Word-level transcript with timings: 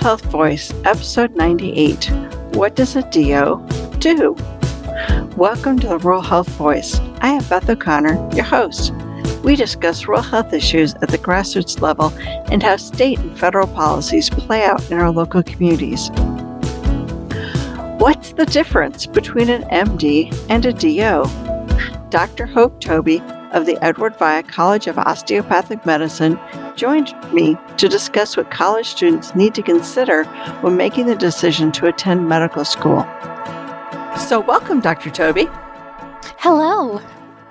Health 0.00 0.24
Voice, 0.30 0.72
Episode 0.86 1.36
98 1.36 2.10
What 2.54 2.74
Does 2.74 2.96
a 2.96 3.02
DO 3.10 3.62
Do? 3.98 4.34
Welcome 5.36 5.78
to 5.80 5.88
the 5.88 5.98
Rural 5.98 6.22
Health 6.22 6.48
Voice. 6.56 6.98
I 7.20 7.28
am 7.28 7.44
Beth 7.44 7.68
O'Connor, 7.68 8.30
your 8.34 8.46
host. 8.46 8.94
We 9.44 9.56
discuss 9.56 10.06
rural 10.06 10.22
health 10.22 10.54
issues 10.54 10.94
at 10.94 11.10
the 11.10 11.18
grassroots 11.18 11.82
level 11.82 12.14
and 12.50 12.62
how 12.62 12.78
state 12.78 13.18
and 13.18 13.38
federal 13.38 13.66
policies 13.66 14.30
play 14.30 14.64
out 14.64 14.90
in 14.90 14.98
our 14.98 15.10
local 15.10 15.42
communities. 15.42 16.08
What's 17.98 18.32
the 18.32 18.46
difference 18.46 19.04
between 19.04 19.50
an 19.50 19.64
MD 19.64 20.34
and 20.48 20.64
a 20.64 20.72
DO? 20.72 22.08
Dr. 22.08 22.46
Hope 22.46 22.80
Tobey 22.80 23.22
of 23.52 23.66
the 23.66 23.76
Edward 23.84 24.16
Via 24.16 24.42
College 24.42 24.86
of 24.86 24.98
Osteopathic 24.98 25.84
Medicine 25.84 26.38
joined 26.76 27.14
me 27.32 27.56
to 27.76 27.88
discuss 27.88 28.36
what 28.36 28.50
college 28.50 28.86
students 28.86 29.34
need 29.34 29.54
to 29.54 29.62
consider 29.62 30.24
when 30.62 30.76
making 30.76 31.06
the 31.06 31.16
decision 31.16 31.72
to 31.72 31.86
attend 31.86 32.28
medical 32.28 32.64
school. 32.64 33.06
So, 34.18 34.40
welcome, 34.40 34.80
Dr. 34.80 35.10
Tobey. 35.10 35.48
Hello. 36.38 37.00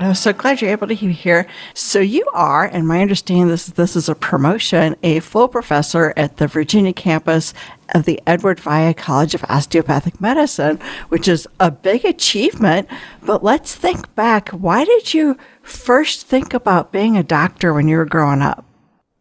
I'm 0.01 0.15
so 0.15 0.31
glad 0.31 0.61
you're 0.61 0.71
able 0.71 0.87
to 0.87 0.95
be 0.95 1.11
here. 1.11 1.45
So 1.73 1.99
you 1.99 2.25
are, 2.33 2.63
and 2.63 2.87
my 2.87 3.01
understanding 3.01 3.49
is 3.49 3.67
this 3.67 3.97
is 3.97 4.07
a 4.07 4.15
promotion, 4.15 4.95
a 5.03 5.19
full 5.19 5.49
professor 5.49 6.13
at 6.15 6.37
the 6.37 6.47
Virginia 6.47 6.93
campus 6.93 7.53
of 7.93 8.05
the 8.05 8.21
Edward 8.25 8.61
Via 8.61 8.93
College 8.93 9.35
of 9.35 9.43
Osteopathic 9.49 10.21
Medicine, 10.21 10.79
which 11.09 11.27
is 11.27 11.49
a 11.59 11.69
big 11.69 12.05
achievement. 12.05 12.87
But 13.23 13.43
let's 13.43 13.75
think 13.75 14.15
back. 14.15 14.49
Why 14.49 14.85
did 14.85 15.13
you 15.13 15.37
first 15.63 16.25
think 16.25 16.53
about 16.53 16.93
being 16.93 17.17
a 17.17 17.23
doctor 17.23 17.73
when 17.73 17.89
you 17.89 17.97
were 17.97 18.05
growing 18.05 18.41
up? 18.41 18.63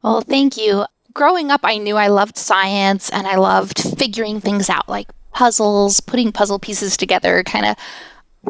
Well, 0.03 0.21
thank 0.21 0.57
you. 0.57 0.85
Growing 1.13 1.51
up, 1.51 1.63
I 1.65 1.79
knew 1.79 1.97
I 1.97 2.07
loved 2.07 2.37
science 2.37 3.11
and 3.11 3.27
I 3.27 3.35
loved 3.35 3.99
figuring 3.99 4.41
things 4.41 4.71
out, 4.71 4.89
like 4.89 5.09
puzzles, 5.33 5.99
putting 5.99 6.31
puzzle 6.31 6.61
pieces 6.61 6.97
together, 6.97 7.43
kind 7.43 7.67
of 7.67 7.77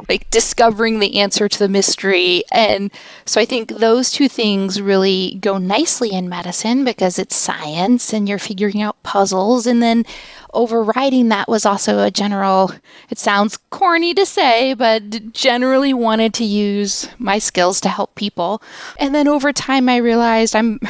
like 0.08 0.30
discovering 0.30 0.98
the 0.98 1.18
answer 1.18 1.48
to 1.48 1.58
the 1.58 1.68
mystery. 1.68 2.44
And 2.52 2.90
so 3.24 3.40
I 3.40 3.44
think 3.44 3.68
those 3.68 4.10
two 4.10 4.28
things 4.28 4.80
really 4.80 5.38
go 5.40 5.58
nicely 5.58 6.12
in 6.12 6.28
medicine 6.28 6.84
because 6.84 7.18
it's 7.18 7.36
science 7.36 8.12
and 8.12 8.28
you're 8.28 8.38
figuring 8.38 8.82
out 8.82 9.02
puzzles. 9.02 9.66
And 9.66 9.82
then 9.82 10.04
overriding 10.52 11.28
that 11.28 11.48
was 11.48 11.64
also 11.64 12.00
a 12.00 12.10
general, 12.10 12.72
it 13.10 13.18
sounds 13.18 13.56
corny 13.70 14.14
to 14.14 14.26
say, 14.26 14.74
but 14.74 15.32
generally 15.32 15.94
wanted 15.94 16.34
to 16.34 16.44
use 16.44 17.08
my 17.18 17.38
skills 17.38 17.80
to 17.80 17.88
help 17.88 18.14
people. 18.14 18.62
And 18.98 19.14
then 19.14 19.28
over 19.28 19.52
time, 19.52 19.88
I 19.88 19.96
realized 19.96 20.54
I'm. 20.54 20.80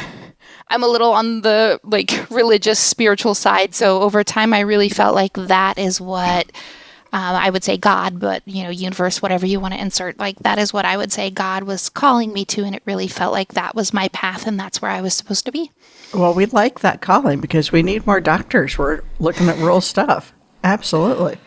I'm 0.71 0.83
a 0.83 0.87
little 0.87 1.13
on 1.13 1.41
the 1.41 1.79
like 1.83 2.11
religious 2.29 2.77
spiritual 2.77 3.33
side 3.33 3.73
so 3.73 4.03
over 4.03 4.23
time 4.23 4.53
I 4.53 4.59
really 4.59 4.89
felt 4.89 5.15
like 5.15 5.33
that 5.33 5.79
is 5.79 5.99
what 5.99 6.51
um, 7.11 7.35
I 7.35 7.49
would 7.49 7.63
say 7.63 7.77
God, 7.77 8.19
but 8.19 8.43
you 8.45 8.63
know, 8.63 8.69
universe, 8.69 9.21
whatever 9.21 9.45
you 9.45 9.59
want 9.59 9.73
to 9.73 9.81
insert. 9.81 10.19
Like 10.19 10.37
that 10.39 10.59
is 10.59 10.71
what 10.71 10.85
I 10.85 10.95
would 10.95 11.11
say 11.11 11.29
God 11.29 11.63
was 11.63 11.89
calling 11.89 12.31
me 12.31 12.45
to, 12.45 12.63
and 12.63 12.75
it 12.75 12.83
really 12.85 13.07
felt 13.07 13.33
like 13.33 13.53
that 13.53 13.75
was 13.75 13.93
my 13.93 14.09
path, 14.09 14.45
and 14.45 14.59
that's 14.59 14.81
where 14.81 14.91
I 14.91 15.01
was 15.01 15.13
supposed 15.13 15.45
to 15.45 15.51
be. 15.51 15.71
Well, 16.13 16.33
we 16.33 16.45
like 16.45 16.81
that 16.81 17.01
calling 17.01 17.39
because 17.39 17.71
we 17.71 17.83
need 17.83 18.05
more 18.05 18.21
doctors. 18.21 18.77
We're 18.77 19.01
looking 19.19 19.49
at 19.49 19.57
real 19.57 19.81
stuff. 19.81 20.33
Absolutely. 20.63 21.37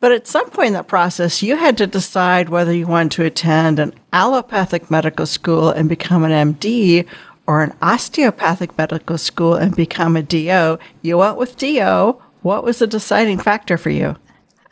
But 0.00 0.12
at 0.12 0.26
some 0.26 0.48
point 0.48 0.68
in 0.68 0.72
that 0.72 0.88
process, 0.88 1.42
you 1.42 1.56
had 1.56 1.76
to 1.76 1.86
decide 1.86 2.48
whether 2.48 2.72
you 2.72 2.86
wanted 2.86 3.12
to 3.12 3.24
attend 3.26 3.78
an 3.78 3.94
allopathic 4.12 4.90
medical 4.90 5.26
school 5.26 5.68
and 5.68 5.88
become 5.90 6.24
an 6.24 6.54
MD 6.54 7.06
or 7.46 7.62
an 7.62 7.74
osteopathic 7.82 8.76
medical 8.78 9.18
school 9.18 9.54
and 9.54 9.76
become 9.76 10.16
a 10.16 10.22
DO. 10.22 10.78
You 11.02 11.18
went 11.18 11.36
with 11.36 11.58
DO. 11.58 12.20
What 12.42 12.64
was 12.64 12.78
the 12.78 12.86
deciding 12.86 13.40
factor 13.40 13.76
for 13.76 13.90
you? 13.90 14.16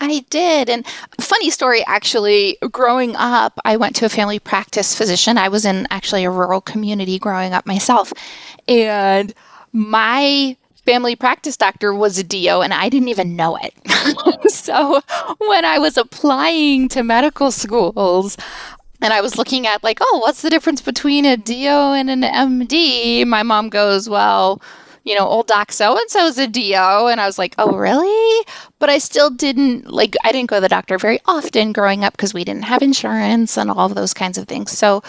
I 0.00 0.25
did. 0.31 0.69
And 0.69 0.86
funny 1.20 1.50
story, 1.50 1.84
actually, 1.86 2.56
growing 2.70 3.16
up, 3.16 3.59
I 3.64 3.76
went 3.76 3.97
to 3.97 4.06
a 4.06 4.09
family 4.09 4.38
practice 4.38 4.94
physician. 4.94 5.38
I 5.38 5.48
was 5.48 5.64
in 5.64 5.86
actually 5.91 6.25
a 6.25 6.31
rural 6.31 6.60
community 6.60 7.19
growing 7.19 7.53
up 7.53 7.66
myself. 7.66 8.12
And 8.66 9.34
my 9.72 10.56
family 10.84 11.16
practice 11.16 11.56
doctor 11.56 11.92
was 11.92 12.19
a 12.19 12.25
DO 12.25 12.62
and 12.62 12.72
I 12.72 12.88
didn't 12.88 13.09
even 13.09 13.36
know 13.36 13.59
it. 13.60 13.75
so 14.50 15.03
when 15.38 15.64
I 15.64 15.78
was 15.78 15.98
applying 15.98 16.88
to 16.88 17.03
medical 17.03 17.50
schools, 17.50 18.38
and 19.00 19.12
I 19.12 19.20
was 19.20 19.38
looking 19.38 19.66
at 19.66 19.84
like, 19.84 19.98
oh, 20.00 20.19
what's 20.22 20.42
the 20.42 20.50
difference 20.50 20.80
between 20.80 21.25
a 21.25 21.36
DO 21.36 21.69
and 21.69 22.10
an 22.10 22.22
MD? 22.22 23.26
My 23.26 23.42
mom 23.42 23.69
goes, 23.69 24.09
well, 24.09 24.60
you 25.04 25.15
know, 25.15 25.26
old 25.26 25.47
doc 25.47 25.72
so 25.72 25.97
and 25.97 26.10
so 26.10 26.26
is 26.26 26.38
a 26.38 26.48
DO. 26.48 27.06
And 27.06 27.20
I 27.20 27.26
was 27.26 27.38
like, 27.38 27.54
oh, 27.59 27.76
really? 27.76 28.47
But 28.81 28.91
I 28.91 28.99
still 28.99 29.31
didn't, 29.31 29.91
like, 29.91 30.15
I 30.22 30.31
didn't 30.31 30.50
go 30.50 30.56
to 30.56 30.61
the 30.61 30.69
doctor 30.69 30.99
very 30.99 31.19
often 31.27 31.72
growing 31.72 32.05
up 32.05 32.12
because 32.12 32.33
we 32.33 32.44
didn't 32.44 32.65
have 32.65 32.81
insurance 32.81 33.56
and 33.59 33.71
all 33.71 33.87
of 33.87 33.94
those 33.94 34.15
kinds 34.15 34.39
of 34.39 34.47
things. 34.47 34.71
So 34.71 35.03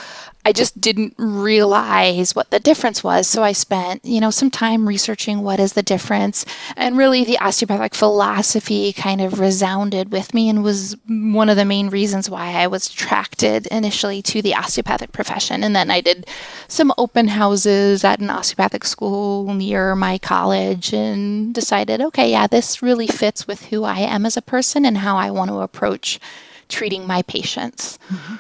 I 0.46 0.54
just 0.54 0.80
didn't 0.80 1.14
realize 1.18 2.34
what 2.34 2.50
the 2.50 2.62
difference 2.62 3.04
was. 3.04 3.28
So 3.28 3.44
I 3.44 3.52
spent, 3.52 4.06
you 4.06 4.22
know, 4.22 4.32
some 4.32 4.50
time 4.50 4.88
researching 4.88 5.42
what 5.42 5.60
is 5.60 5.74
the 5.74 5.84
difference. 5.84 6.46
And 6.78 6.98
really 6.98 7.26
the 7.26 7.38
osteopathic 7.40 7.94
philosophy 7.94 8.94
kind 8.94 9.20
of 9.22 9.40
resounded 9.40 10.12
with 10.12 10.34
me 10.34 10.50
and 10.50 10.64
was 10.64 10.96
one 11.08 11.50
of 11.50 11.58
the 11.58 11.66
main 11.66 11.90
reasons 11.90 12.30
why 12.30 12.54
I 12.54 12.68
was 12.68 12.88
attracted 12.88 13.68
initially 13.68 14.22
to 14.24 14.42
the 14.42 14.56
osteopathic 14.56 15.12
profession. 15.12 15.62
And 15.62 15.76
then 15.76 15.92
I 15.92 16.00
did 16.00 16.26
some 16.70 16.94
open 16.98 17.28
houses 17.28 18.04
at 18.06 18.22
an 18.22 18.30
osteopathic 18.30 18.86
school 18.86 19.54
near 19.54 19.94
my 19.94 20.18
college 20.18 20.94
and 20.94 21.54
decided, 21.54 22.00
okay, 22.02 22.32
yeah, 22.32 22.48
this 22.48 22.82
really 22.82 23.08
fits 23.08 23.46
with 23.46 23.59
who 23.66 23.84
I 23.84 24.00
am 24.00 24.26
as 24.26 24.38
a 24.38 24.42
person 24.42 24.86
and 24.86 24.98
how 24.98 25.18
I 25.18 25.32
want 25.32 25.50
to 25.50 25.60
approach 25.60 26.20
treating 26.68 27.06
my 27.08 27.22
patients. 27.24 27.98
Mm-hmm. 28.10 28.36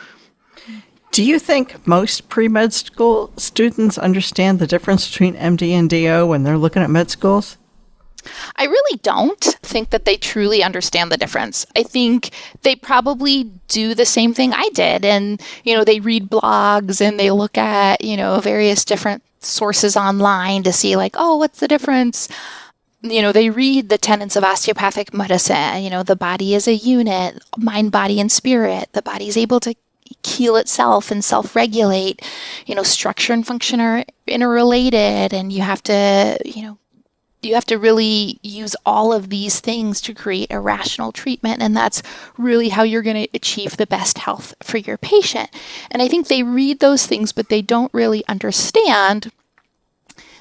Do 1.12 1.24
you 1.24 1.40
think 1.40 1.88
most 1.88 2.30
pre 2.30 2.48
med 2.48 2.72
school 2.74 3.34
students 3.36 3.98
understand 3.98 4.60
the 4.60 4.68
difference 4.68 5.10
between 5.10 5.36
MD 5.36 5.72
and 5.72 5.90
DO 5.90 6.28
when 6.28 6.44
they're 6.44 6.58
looking 6.58 6.84
at 6.84 6.90
med 6.90 7.10
schools? 7.10 7.58
I 8.56 8.66
really 8.66 9.00
don't 9.02 9.42
think 9.64 9.90
that 9.90 10.06
they 10.06 10.18
truly 10.18 10.64
understand 10.64 11.12
the 11.12 11.18
difference. 11.18 11.66
I 11.76 11.84
think 11.84 12.32
they 12.62 12.76
probably 12.76 13.46
do 13.68 13.94
the 13.96 14.06
same 14.06 14.34
thing 14.34 14.54
I 14.54 14.70
did. 14.74 15.06
And, 15.06 15.42
you 15.64 15.76
know, 15.76 15.84
they 15.84 16.00
read 16.00 16.30
blogs 16.30 17.02
and 17.02 17.20
they 17.20 17.32
look 17.32 17.58
at, 17.58 18.04
you 18.04 18.18
know, 18.18 18.40
various 18.40 18.86
different 18.86 19.24
sources 19.40 19.96
online 19.96 20.64
to 20.64 20.74
see, 20.74 20.96
like, 20.96 21.16
oh, 21.18 21.38
what's 21.38 21.60
the 21.60 21.68
difference? 21.68 22.28
You 23.02 23.22
know, 23.22 23.32
they 23.32 23.50
read 23.50 23.90
the 23.90 23.98
tenets 23.98 24.36
of 24.36 24.44
osteopathic 24.44 25.14
medicine. 25.14 25.84
You 25.84 25.90
know, 25.90 26.04
the 26.04 26.16
body 26.16 26.54
is 26.54 26.68
a 26.68 26.76
unit, 26.76 27.42
mind, 27.58 27.92
body, 27.92 28.20
and 28.20 28.32
spirit. 28.32 28.90
The 28.92 29.02
body 29.02 29.28
is 29.28 29.38
able 29.38 29.60
to 29.62 29.76
heal 30.26 30.56
itself 30.58 31.10
and 31.12 31.24
self 31.24 31.56
regulate. 31.56 32.22
You 32.66 32.76
know, 32.76 32.84
structure 32.84 33.32
and 33.32 33.48
function 33.48 33.80
are 33.80 34.04
interrelated, 34.28 35.34
and 35.34 35.54
you 35.54 35.62
have 35.62 35.82
to, 35.84 36.38
you 36.44 36.64
know, 36.64 36.78
you 37.42 37.54
have 37.54 37.66
to 37.66 37.78
really 37.78 38.40
use 38.44 38.76
all 38.86 39.14
of 39.14 39.30
these 39.30 39.60
things 39.60 40.02
to 40.02 40.14
create 40.14 40.52
a 40.52 40.60
rational 40.60 41.12
treatment 41.12 41.62
and 41.62 41.76
that's 41.76 42.04
really 42.38 42.70
how 42.70 42.84
you're 42.84 43.02
going 43.02 43.24
to 43.24 43.30
achieve 43.34 43.78
the 43.78 43.88
best 43.88 44.18
health 44.18 44.54
for 44.62 44.78
your 44.78 44.98
patient 44.98 45.50
and 45.90 46.02
i 46.02 46.08
think 46.08 46.28
they 46.28 46.44
read 46.44 46.80
those 46.80 47.06
things 47.06 47.32
but 47.32 47.50
they 47.50 47.62
don't 47.62 47.94
really 47.94 48.26
understand 48.28 49.32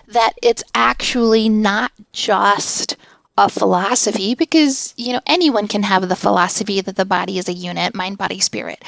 that 0.08 0.32
it's 0.42 0.64
actually 0.74 1.48
not 1.48 1.92
just 2.12 2.96
a 3.36 3.48
philosophy 3.48 4.34
because 4.34 4.92
you 4.96 5.12
know 5.12 5.20
anyone 5.26 5.68
can 5.68 5.84
have 5.84 6.08
the 6.08 6.16
philosophy 6.16 6.80
that 6.80 6.96
the 6.96 7.04
body 7.04 7.38
is 7.38 7.48
a 7.48 7.52
unit 7.52 7.94
mind 7.94 8.18
body 8.18 8.40
spirit. 8.40 8.82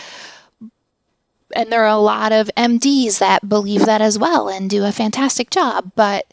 And 1.55 1.71
there 1.71 1.83
are 1.83 1.89
a 1.89 1.97
lot 1.97 2.33
of 2.33 2.51
MDs 2.57 3.19
that 3.19 3.49
believe 3.49 3.85
that 3.87 4.01
as 4.01 4.19
well 4.19 4.49
and 4.49 4.71
do 4.71 4.85
a 4.85 4.93
fantastic 4.93 5.51
job, 5.51 5.91
but 5.97 6.33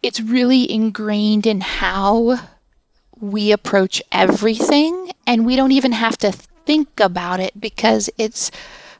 it's 0.00 0.20
really 0.20 0.70
ingrained 0.70 1.46
in 1.46 1.60
how 1.60 2.38
we 3.20 3.52
approach 3.52 4.02
everything 4.10 5.10
and 5.26 5.46
we 5.46 5.56
don't 5.56 5.72
even 5.72 5.92
have 5.92 6.16
to 6.18 6.32
think 6.32 7.00
about 7.00 7.40
it 7.40 7.60
because 7.60 8.10
it's 8.18 8.50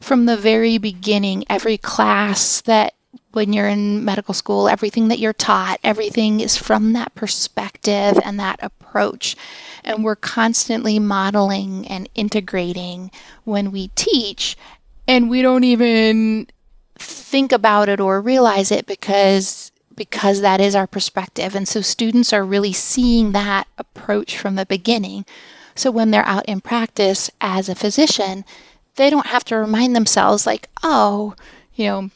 from 0.01 0.27
the 0.27 0.37
very 0.37 0.79
beginning 0.79 1.45
every 1.49 1.77
class 1.77 2.61
that 2.63 2.95
when 3.33 3.53
you're 3.53 3.69
in 3.69 4.05
medical 4.05 4.35
school 4.35 4.69
everything 4.69 5.09
that 5.09 5.19
you're 5.19 5.33
taught 5.33 5.81
everything 5.83 6.41
is 6.41 6.57
from 6.57 6.93
that 6.93 7.15
perspective 7.15 8.19
and 8.25 8.39
that 8.39 8.59
approach. 8.63 9.37
And 9.85 10.05
we're 10.05 10.17
constantly 10.17 10.99
modeling 10.99 11.87
and 11.89 12.09
integrating 12.15 13.11
when 13.45 13.73
we 13.73 13.89
teach 13.89 14.57
and 15.09 15.29
we 15.29 15.43
don't 15.43 15.65
even 15.65 16.47
think 16.97 17.53
about 17.53 17.89
it 17.89 18.01
or 18.01 18.21
realize 18.21 18.71
it 18.71 18.87
because 18.87 19.73
because 19.95 20.41
that 20.41 20.61
is 20.61 20.75
our 20.75 20.87
perspective. 20.87 21.55
And 21.55 21.69
so 21.69 21.83
students 21.83 22.33
are 22.33 22.45
really 22.45 22.73
seeing 22.73 23.33
that 23.33 23.67
approach 23.77 24.39
from 24.39 24.55
the 24.55 24.65
beginning. 24.65 25.27
So 25.75 25.91
when 25.91 26.11
they're 26.11 26.27
out 26.27 26.47
in 26.47 26.61
practice 26.61 27.31
as 27.41 27.69
a 27.69 27.75
physician 27.75 28.45
they 28.97 29.11
don't 29.11 29.27
have 29.27 29.45
to 29.45 29.57
remind 29.57 29.97
themselves 29.97 30.47
like 30.47 30.69
oh 30.83 31.35
you 31.75 31.87
know 31.87 32.11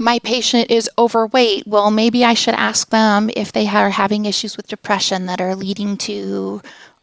my 0.00 0.18
patient 0.20 0.70
is 0.70 0.88
overweight. 0.98 1.66
Well, 1.66 1.90
maybe 1.90 2.24
I 2.24 2.32
should 2.32 2.54
ask 2.54 2.88
them 2.88 3.30
if 3.36 3.52
they 3.52 3.68
are 3.68 3.90
having 3.90 4.24
issues 4.24 4.56
with 4.56 4.66
depression 4.66 5.26
that 5.26 5.42
are 5.42 5.54
leading 5.54 5.98
to 5.98 6.62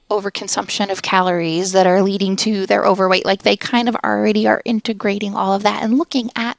overconsumption 0.10 0.90
of 0.90 1.04
calories 1.04 1.74
that 1.74 1.86
are 1.86 2.02
leading 2.02 2.36
to 2.38 2.66
their 2.66 2.86
overweight. 2.86 3.24
Like 3.26 3.44
they 3.44 3.56
kind 3.56 3.88
of 3.88 3.96
already 3.98 4.48
are 4.48 4.64
integrating 4.66 5.36
all 5.36 5.54
of 5.54 5.62
that 5.64 5.84
and 5.84 5.98
looking 5.98 6.32
at 6.36 6.58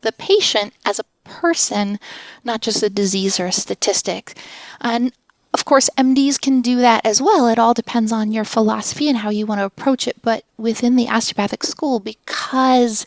the 0.00 0.10
patient 0.12 0.74
as 0.84 0.98
a 0.98 1.04
person, 1.22 2.00
not 2.42 2.60
just 2.60 2.82
a 2.82 2.90
disease 2.90 3.38
or 3.38 3.46
a 3.46 3.52
statistic. 3.52 4.36
And 4.80 5.12
of 5.54 5.64
course, 5.64 5.88
MDs 5.96 6.40
can 6.40 6.60
do 6.60 6.76
that 6.78 7.06
as 7.06 7.22
well. 7.22 7.46
It 7.46 7.58
all 7.58 7.72
depends 7.72 8.10
on 8.10 8.32
your 8.32 8.44
philosophy 8.44 9.08
and 9.08 9.18
how 9.18 9.30
you 9.30 9.46
want 9.46 9.60
to 9.60 9.64
approach 9.64 10.08
it. 10.08 10.16
But 10.22 10.44
within 10.56 10.96
the 10.96 11.08
osteopathic 11.08 11.62
school, 11.62 12.00
because 12.00 13.06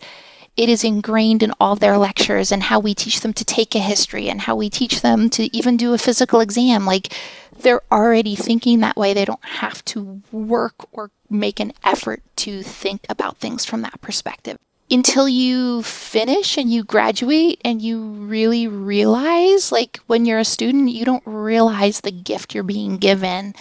it 0.58 0.70
is 0.70 0.84
ingrained 0.84 1.44
in 1.44 1.54
all 1.60 1.76
their 1.76 1.98
lectures 1.98 2.52
and 2.52 2.64
how 2.64 2.80
we 2.80 2.94
teach 2.94 3.22
them 3.22 3.34
to 3.34 3.46
take 3.46 3.74
a 3.74 3.80
history 3.80 4.30
and 4.30 4.42
how 4.42 4.56
we 4.56 4.70
teach 4.70 5.02
them 5.02 5.30
to 5.30 5.56
even 5.56 5.78
do 5.78 5.94
a 5.94 5.98
physical 5.98 6.42
exam. 6.42 6.86
Like 6.86 7.14
they're 7.58 7.82
already 7.92 8.36
thinking 8.36 8.80
that 8.80 8.98
way. 8.98 9.14
They 9.14 9.26
don't 9.26 9.44
have 9.44 9.84
to 9.86 10.22
work 10.32 10.76
or 10.92 11.12
make 11.30 11.60
an 11.60 11.74
effort 11.84 12.22
to 12.38 12.64
think 12.64 13.06
about 13.10 13.38
things 13.38 13.66
from 13.66 13.82
that 13.82 14.02
perspective. 14.02 14.58
Until 14.90 15.30
you 15.30 15.84
finish 15.84 16.58
and 16.58 16.70
you 16.70 16.84
graduate 16.84 17.62
and 17.64 17.82
you 17.82 18.02
really 18.02 18.68
realize, 18.68 19.72
like 19.72 20.02
when 20.08 20.26
you're 20.26 20.40
a 20.40 20.46
student, 20.46 20.92
you 20.92 21.06
don't 21.06 21.24
realize 21.26 22.02
the 22.02 22.12
gift 22.12 22.54
you're 22.54 22.64
being 22.64 22.98
given 22.98 23.56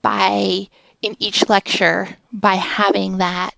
by 0.00 0.68
in 1.02 1.16
each 1.18 1.48
lecture 1.48 2.16
by 2.32 2.54
having 2.54 3.18
that 3.18 3.50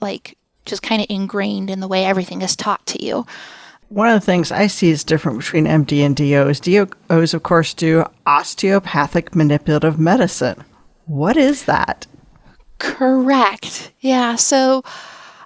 like 0.00 0.38
just 0.64 0.82
kind 0.82 1.00
of 1.00 1.06
ingrained 1.10 1.70
in 1.70 1.80
the 1.80 1.88
way 1.88 2.04
everything 2.04 2.42
is 2.42 2.56
taught 2.56 2.84
to 2.86 3.04
you. 3.04 3.26
One 3.88 4.08
of 4.08 4.14
the 4.14 4.24
things 4.24 4.50
I 4.50 4.66
see 4.66 4.90
is 4.90 5.04
different 5.04 5.38
between 5.38 5.66
MD 5.66 6.04
and 6.04 6.16
DOs. 6.16 6.58
DOs, 6.60 7.34
of 7.34 7.42
course, 7.42 7.74
do 7.74 8.04
osteopathic 8.26 9.34
manipulative 9.34 9.98
medicine. 9.98 10.64
What 11.06 11.36
is 11.36 11.64
that? 11.66 12.06
Correct. 12.78 13.92
Yeah. 14.00 14.36
So, 14.36 14.82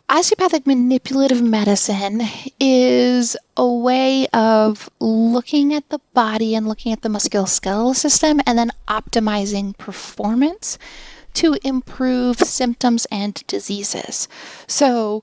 osteopathic 0.09 0.67
manipulative 0.67 1.43
medicine 1.43 2.23
is 2.59 3.37
a 3.57 3.67
way 3.67 4.27
of 4.29 4.89
looking 5.01 5.75
at 5.75 5.89
the 5.91 6.01
body 6.15 6.55
and 6.55 6.67
looking 6.67 6.93
at 6.93 7.03
the 7.03 7.09
musculoskeletal 7.09 7.97
system 7.97 8.41
and 8.47 8.57
then 8.59 8.71
optimizing 8.87 9.77
performance 9.77 10.79
to 11.39 11.57
improve 11.63 12.39
symptoms 12.39 13.07
and 13.11 13.43
diseases. 13.47 14.29
So, 14.67 15.23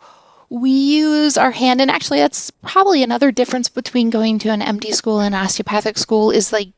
we 0.49 0.71
use 0.71 1.37
our 1.37 1.51
hand, 1.51 1.81
and 1.81 1.89
actually, 1.89 2.19
that's 2.19 2.51
probably 2.51 3.03
another 3.03 3.31
difference 3.31 3.67
between 3.67 4.09
going 4.09 4.39
to 4.39 4.49
an 4.49 4.61
MD 4.61 4.93
school 4.93 5.19
and 5.19 5.33
osteopathic 5.33 5.97
school 5.97 6.31
is 6.31 6.53
like 6.53 6.69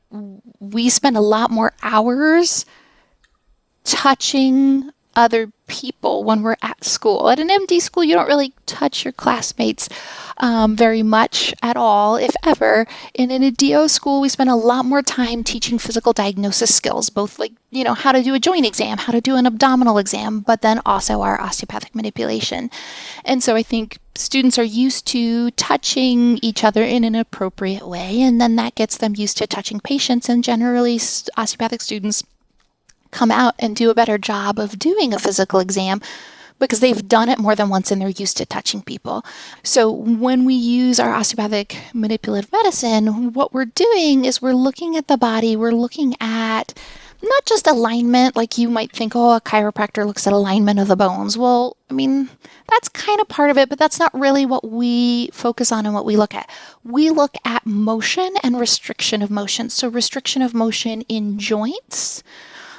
we 0.59 0.89
spend 0.89 1.17
a 1.17 1.21
lot 1.21 1.51
more 1.51 1.73
hours 1.83 2.65
touching 3.83 4.89
other 5.15 5.51
people 5.67 6.23
when 6.23 6.41
we're 6.41 6.57
at 6.61 6.83
school. 6.83 7.29
At 7.29 7.39
an 7.39 7.49
MD 7.49 7.81
school, 7.81 8.03
you 8.03 8.15
don't 8.15 8.27
really 8.27 8.53
touch 8.65 9.05
your 9.05 9.11
classmates 9.11 9.89
um, 10.37 10.75
very 10.75 11.03
much 11.03 11.53
at 11.61 11.77
all, 11.77 12.15
if 12.15 12.35
ever. 12.43 12.87
And 13.15 13.31
in 13.31 13.43
a 13.43 13.51
DO 13.51 13.87
school, 13.87 14.21
we 14.21 14.29
spend 14.29 14.49
a 14.49 14.55
lot 14.55 14.85
more 14.85 15.01
time 15.01 15.43
teaching 15.43 15.77
physical 15.77 16.13
diagnosis 16.13 16.73
skills, 16.73 17.09
both 17.09 17.39
like, 17.39 17.53
you 17.71 17.83
know, 17.83 17.93
how 17.93 18.11
to 18.11 18.23
do 18.23 18.33
a 18.33 18.39
joint 18.39 18.65
exam, 18.65 18.97
how 18.97 19.13
to 19.13 19.21
do 19.21 19.35
an 19.35 19.45
abdominal 19.45 19.97
exam, 19.97 20.39
but 20.39 20.61
then 20.61 20.81
also 20.85 21.21
our 21.21 21.39
osteopathic 21.39 21.95
manipulation. 21.95 22.69
And 23.25 23.43
so 23.43 23.55
I 23.55 23.63
think 23.63 23.99
students 24.15 24.57
are 24.57 24.63
used 24.63 25.05
to 25.07 25.51
touching 25.51 26.39
each 26.41 26.63
other 26.63 26.83
in 26.83 27.03
an 27.03 27.15
appropriate 27.15 27.87
way, 27.87 28.21
and 28.21 28.39
then 28.39 28.55
that 28.55 28.75
gets 28.75 28.97
them 28.97 29.15
used 29.15 29.37
to 29.37 29.47
touching 29.47 29.79
patients. 29.79 30.29
And 30.29 30.43
generally, 30.43 30.99
osteopathic 31.37 31.81
students 31.81 32.23
come 33.11 33.31
out 33.31 33.55
and 33.59 33.75
do 33.75 33.89
a 33.89 33.95
better 33.95 34.17
job 34.17 34.59
of 34.59 34.79
doing 34.79 35.13
a 35.13 35.19
physical 35.19 35.59
exam 35.59 36.01
because 36.59 36.79
they've 36.79 37.07
done 37.07 37.29
it 37.29 37.39
more 37.39 37.55
than 37.55 37.69
once 37.69 37.91
and 37.91 38.01
they're 38.01 38.09
used 38.09 38.37
to 38.37 38.45
touching 38.45 38.81
people. 38.81 39.23
So 39.63 39.91
when 39.91 40.45
we 40.45 40.55
use 40.55 40.99
our 40.99 41.13
osteopathic 41.13 41.77
manipulative 41.93 42.51
medicine, 42.51 43.33
what 43.33 43.53
we're 43.53 43.65
doing 43.65 44.25
is 44.25 44.41
we're 44.41 44.53
looking 44.53 44.95
at 44.95 45.07
the 45.07 45.17
body, 45.17 45.55
we're 45.55 45.71
looking 45.71 46.15
at 46.19 46.73
not 47.21 47.45
just 47.45 47.65
alignment, 47.67 48.35
like 48.35 48.57
you 48.57 48.69
might 48.69 48.91
think, 48.91 49.15
oh, 49.15 49.35
a 49.35 49.41
chiropractor 49.41 50.05
looks 50.05 50.27
at 50.27 50.33
alignment 50.33 50.79
of 50.79 50.87
the 50.87 50.95
bones. 50.95 51.37
Well, 51.37 51.75
I 51.89 51.93
mean, 51.93 52.29
that's 52.69 52.89
kind 52.89 53.19
of 53.19 53.27
part 53.27 53.49
of 53.49 53.57
it, 53.57 53.69
but 53.69 53.79
that's 53.79 53.97
not 53.97 54.13
really 54.13 54.45
what 54.45 54.69
we 54.69 55.29
focus 55.33 55.71
on 55.71 55.85
and 55.85 55.95
what 55.95 56.05
we 56.05 56.15
look 56.15 56.35
at. 56.35 56.49
We 56.83 57.09
look 57.09 57.35
at 57.43 57.65
motion 57.65 58.35
and 58.43 58.59
restriction 58.59 59.21
of 59.21 59.31
motion. 59.31 59.69
So, 59.69 59.87
restriction 59.87 60.41
of 60.43 60.53
motion 60.53 61.01
in 61.03 61.39
joints, 61.39 62.21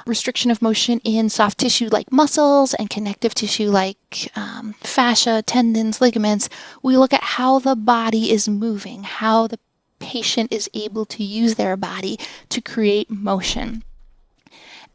restriction 0.09 0.51
of 0.51 0.61
motion 0.61 0.99
in 1.03 1.29
soft 1.29 1.59
tissue 1.59 1.87
like 1.89 2.11
muscles 2.11 2.73
and 2.73 2.89
connective 2.89 3.33
tissue 3.33 3.69
like 3.69 4.31
um, 4.35 4.73
fascia, 4.81 5.41
tendons, 5.45 6.01
ligaments. 6.01 6.49
We 6.83 6.97
look 6.97 7.13
at 7.13 7.23
how 7.23 7.59
the 7.59 7.75
body 7.75 8.31
is 8.31 8.49
moving, 8.49 9.03
how 9.03 9.47
the 9.47 9.59
patient 9.99 10.51
is 10.51 10.69
able 10.73 11.05
to 11.05 11.23
use 11.23 11.55
their 11.55 11.77
body 11.77 12.17
to 12.49 12.61
create 12.61 13.09
motion. 13.09 13.83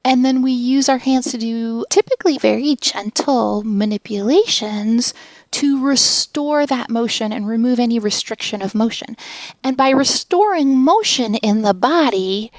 And 0.05 0.23
then 0.23 0.43
we 0.43 0.53
use 0.53 0.91
our 0.91 0.99
hands 0.99 1.31
to 1.31 1.39
do 1.39 1.87
typically 1.89 2.37
very 2.37 2.77
gentle 2.79 3.63
manipulations 3.65 5.15
to 5.53 5.83
restore 5.83 6.67
that 6.67 6.91
motion 6.91 7.33
and 7.33 7.49
remove 7.49 7.81
any 7.81 7.99
restriction 7.99 8.61
of 8.61 8.75
motion. 8.75 9.17
And 9.63 9.79
by 9.79 9.91
restoring 9.91 10.77
motion 10.77 11.37
in 11.37 11.63
the 11.63 11.73
body, 11.73 12.53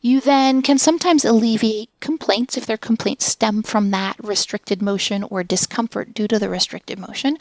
you 0.00 0.20
then 0.20 0.62
can 0.62 0.78
sometimes 0.78 1.24
alleviate 1.24 1.90
complaints 2.00 2.56
if 2.56 2.66
their 2.66 2.78
complaints 2.78 3.26
stem 3.26 3.62
from 3.62 3.90
that 3.90 4.16
restricted 4.22 4.80
motion 4.80 5.22
or 5.24 5.44
discomfort 5.44 6.14
due 6.14 6.28
to 6.28 6.38
the 6.38 6.48
restricted 6.48 6.98
motion 6.98 7.36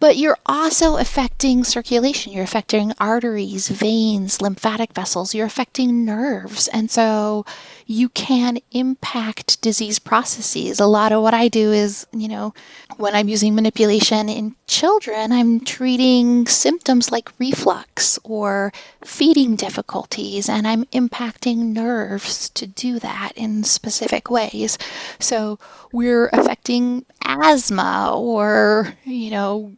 but 0.00 0.16
you're 0.16 0.38
also 0.46 0.96
affecting 0.96 1.62
circulation. 1.62 2.32
You're 2.32 2.42
affecting 2.42 2.94
arteries, 2.98 3.68
veins, 3.68 4.40
lymphatic 4.40 4.94
vessels. 4.94 5.34
You're 5.34 5.46
affecting 5.46 6.06
nerves. 6.06 6.68
And 6.68 6.90
so 6.90 7.44
you 7.90 8.08
can 8.08 8.56
impact 8.70 9.60
disease 9.62 9.98
processes. 9.98 10.78
A 10.78 10.86
lot 10.86 11.10
of 11.10 11.24
what 11.24 11.34
I 11.34 11.48
do 11.48 11.72
is, 11.72 12.06
you 12.12 12.28
know, 12.28 12.54
when 12.98 13.16
I'm 13.16 13.28
using 13.28 13.52
manipulation 13.52 14.28
in 14.28 14.54
children, 14.68 15.32
I'm 15.32 15.58
treating 15.58 16.46
symptoms 16.46 17.10
like 17.10 17.32
reflux 17.40 18.16
or 18.22 18.72
feeding 19.04 19.56
difficulties, 19.56 20.48
and 20.48 20.68
I'm 20.68 20.84
impacting 20.86 21.72
nerves 21.72 22.48
to 22.50 22.64
do 22.64 23.00
that 23.00 23.32
in 23.34 23.64
specific 23.64 24.30
ways. 24.30 24.78
So 25.18 25.58
we're 25.90 26.28
affecting 26.28 27.04
asthma 27.24 28.12
or, 28.14 28.94
you 29.02 29.32
know, 29.32 29.72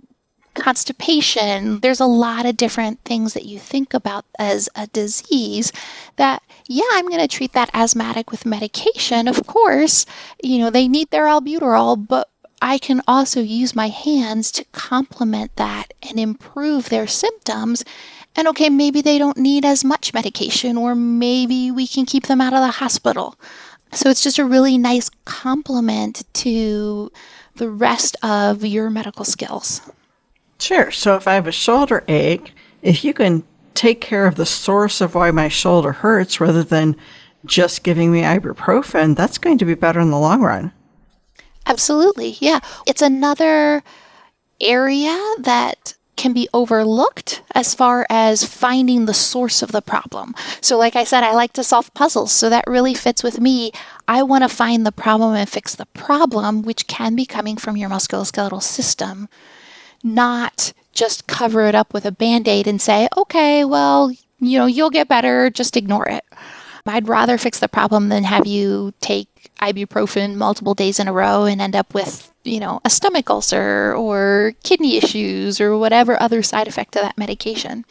constipation. 0.54 1.80
There's 1.80 2.00
a 2.00 2.06
lot 2.06 2.46
of 2.46 2.56
different 2.56 3.00
things 3.04 3.34
that 3.34 3.44
you 3.44 3.58
think 3.58 3.94
about 3.94 4.24
as 4.38 4.68
a 4.74 4.86
disease 4.88 5.72
that, 6.16 6.42
yeah, 6.66 6.84
I'm 6.92 7.08
going 7.08 7.20
to 7.20 7.28
treat 7.28 7.52
that 7.52 7.70
asthmatic 7.74 8.30
with 8.30 8.46
medication. 8.46 9.28
Of 9.28 9.46
course, 9.46 10.06
you 10.42 10.58
know, 10.58 10.70
they 10.70 10.88
need 10.88 11.10
their 11.10 11.24
albuterol, 11.24 12.06
but 12.06 12.28
I 12.60 12.78
can 12.78 13.02
also 13.08 13.40
use 13.40 13.74
my 13.74 13.88
hands 13.88 14.52
to 14.52 14.64
complement 14.72 15.56
that 15.56 15.94
and 16.08 16.18
improve 16.18 16.88
their 16.88 17.06
symptoms. 17.08 17.84
And 18.36 18.46
okay, 18.48 18.70
maybe 18.70 19.02
they 19.02 19.18
don't 19.18 19.36
need 19.36 19.64
as 19.64 19.84
much 19.84 20.14
medication, 20.14 20.76
or 20.76 20.94
maybe 20.94 21.70
we 21.70 21.86
can 21.86 22.06
keep 22.06 22.26
them 22.26 22.40
out 22.40 22.54
of 22.54 22.60
the 22.60 22.78
hospital. 22.78 23.36
So 23.92 24.08
it's 24.08 24.22
just 24.22 24.38
a 24.38 24.44
really 24.44 24.78
nice 24.78 25.10
complement 25.24 26.22
to 26.34 27.12
the 27.56 27.68
rest 27.68 28.16
of 28.22 28.64
your 28.64 28.88
medical 28.88 29.24
skills. 29.24 29.82
Sure. 30.62 30.92
So 30.92 31.16
if 31.16 31.26
I 31.26 31.34
have 31.34 31.48
a 31.48 31.52
shoulder 31.52 32.04
ache, 32.06 32.52
if 32.82 33.04
you 33.04 33.12
can 33.12 33.42
take 33.74 34.00
care 34.00 34.26
of 34.26 34.36
the 34.36 34.46
source 34.46 35.00
of 35.00 35.16
why 35.16 35.32
my 35.32 35.48
shoulder 35.48 35.90
hurts 35.90 36.40
rather 36.40 36.62
than 36.62 36.94
just 37.44 37.82
giving 37.82 38.12
me 38.12 38.22
ibuprofen, 38.22 39.16
that's 39.16 39.38
going 39.38 39.58
to 39.58 39.64
be 39.64 39.74
better 39.74 39.98
in 39.98 40.12
the 40.12 40.18
long 40.18 40.40
run. 40.40 40.72
Absolutely. 41.66 42.36
Yeah. 42.38 42.60
It's 42.86 43.02
another 43.02 43.82
area 44.60 45.18
that 45.40 45.96
can 46.14 46.32
be 46.32 46.48
overlooked 46.54 47.42
as 47.56 47.74
far 47.74 48.06
as 48.08 48.44
finding 48.44 49.06
the 49.06 49.14
source 49.14 49.62
of 49.62 49.72
the 49.72 49.82
problem. 49.82 50.32
So, 50.60 50.78
like 50.78 50.94
I 50.94 51.02
said, 51.02 51.24
I 51.24 51.32
like 51.32 51.54
to 51.54 51.64
solve 51.64 51.92
puzzles, 51.94 52.30
so 52.30 52.48
that 52.50 52.64
really 52.68 52.94
fits 52.94 53.24
with 53.24 53.40
me. 53.40 53.72
I 54.06 54.22
want 54.22 54.44
to 54.44 54.48
find 54.48 54.86
the 54.86 54.92
problem 54.92 55.34
and 55.34 55.48
fix 55.48 55.74
the 55.74 55.86
problem, 55.86 56.62
which 56.62 56.86
can 56.86 57.16
be 57.16 57.26
coming 57.26 57.56
from 57.56 57.76
your 57.76 57.90
musculoskeletal 57.90 58.62
system 58.62 59.28
not 60.02 60.72
just 60.92 61.26
cover 61.26 61.66
it 61.66 61.74
up 61.74 61.94
with 61.94 62.04
a 62.04 62.12
band 62.12 62.48
aid 62.48 62.66
and 62.66 62.80
say, 62.80 63.08
okay, 63.16 63.64
well, 63.64 64.10
you 64.40 64.58
know, 64.58 64.66
you'll 64.66 64.90
get 64.90 65.08
better, 65.08 65.50
just 65.50 65.76
ignore 65.76 66.08
it. 66.08 66.24
I'd 66.84 67.08
rather 67.08 67.38
fix 67.38 67.60
the 67.60 67.68
problem 67.68 68.08
than 68.08 68.24
have 68.24 68.46
you 68.46 68.92
take 69.00 69.28
ibuprofen 69.60 70.34
multiple 70.34 70.74
days 70.74 70.98
in 70.98 71.06
a 71.06 71.12
row 71.12 71.44
and 71.44 71.60
end 71.60 71.76
up 71.76 71.94
with 71.94 72.32
you 72.44 72.60
know, 72.60 72.80
a 72.84 72.90
stomach 72.90 73.30
ulcer 73.30 73.94
or 73.94 74.54
kidney 74.62 74.96
issues 74.96 75.60
or 75.60 75.76
whatever 75.76 76.20
other 76.20 76.42
side 76.42 76.68
effect 76.68 76.96
of 76.96 77.02
that 77.02 77.18
medication. 77.18 77.84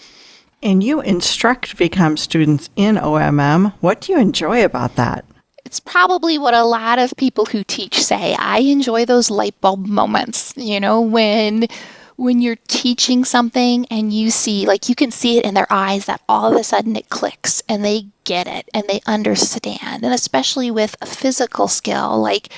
And 0.64 0.84
you 0.84 1.02
instruct 1.02 1.78
VCOM 1.78 2.20
students 2.20 2.70
in 2.76 2.96
OMM. 2.96 3.74
What 3.80 4.02
do 4.02 4.12
you 4.12 4.20
enjoy 4.20 4.64
about 4.64 4.96
that? 4.96 5.26
It's 5.66 5.80
probably 5.80 6.38
what 6.38 6.54
a 6.54 6.64
lot 6.64 7.00
of 7.00 7.16
people 7.18 7.46
who 7.46 7.64
teach 7.64 8.04
say. 8.04 8.36
I 8.38 8.60
enjoy 8.60 9.06
those 9.06 9.32
light 9.32 9.60
bulb 9.62 9.88
moments, 9.88 10.54
you 10.58 10.80
know, 10.80 11.02
when 11.02 11.68
when 12.16 12.42
you're 12.42 12.58
teaching 12.68 13.26
something 13.26 13.86
and 13.90 14.14
you 14.14 14.30
see 14.30 14.66
like 14.66 14.90
you 14.90 14.96
can 14.96 15.12
see 15.12 15.38
it 15.38 15.46
in 15.46 15.54
their 15.54 15.72
eyes 15.72 16.06
that 16.06 16.22
all 16.28 16.54
of 16.54 16.60
a 16.60 16.64
sudden 16.64 16.96
it 16.96 17.10
clicks 17.10 17.62
and 17.68 17.84
they 17.84 18.08
get 18.24 18.48
it 18.48 18.70
and 18.74 18.86
they 18.88 19.02
understand. 19.06 20.04
And 20.04 20.14
especially 20.14 20.72
with 20.72 20.96
a 21.02 21.06
physical 21.06 21.68
skill 21.68 22.22
like 22.22 22.50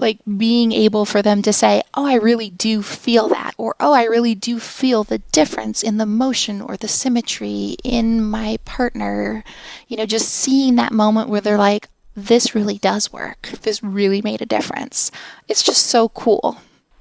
like 0.00 0.18
being 0.36 0.72
able 0.72 1.04
for 1.04 1.22
them 1.22 1.42
to 1.42 1.52
say, 1.52 1.82
Oh, 1.94 2.06
I 2.06 2.14
really 2.14 2.50
do 2.50 2.82
feel 2.82 3.28
that, 3.28 3.54
or 3.58 3.74
Oh, 3.80 3.92
I 3.92 4.04
really 4.04 4.34
do 4.34 4.58
feel 4.58 5.04
the 5.04 5.18
difference 5.32 5.82
in 5.82 5.96
the 5.96 6.06
motion 6.06 6.60
or 6.60 6.76
the 6.76 6.88
symmetry 6.88 7.76
in 7.84 8.22
my 8.22 8.58
partner. 8.64 9.44
You 9.88 9.96
know, 9.96 10.06
just 10.06 10.28
seeing 10.28 10.76
that 10.76 10.92
moment 10.92 11.28
where 11.28 11.40
they're 11.40 11.58
like, 11.58 11.88
This 12.14 12.54
really 12.54 12.78
does 12.78 13.12
work. 13.12 13.50
This 13.62 13.82
really 13.82 14.22
made 14.22 14.42
a 14.42 14.46
difference. 14.46 15.10
It's 15.48 15.62
just 15.62 15.86
so 15.86 16.08
cool. 16.10 16.58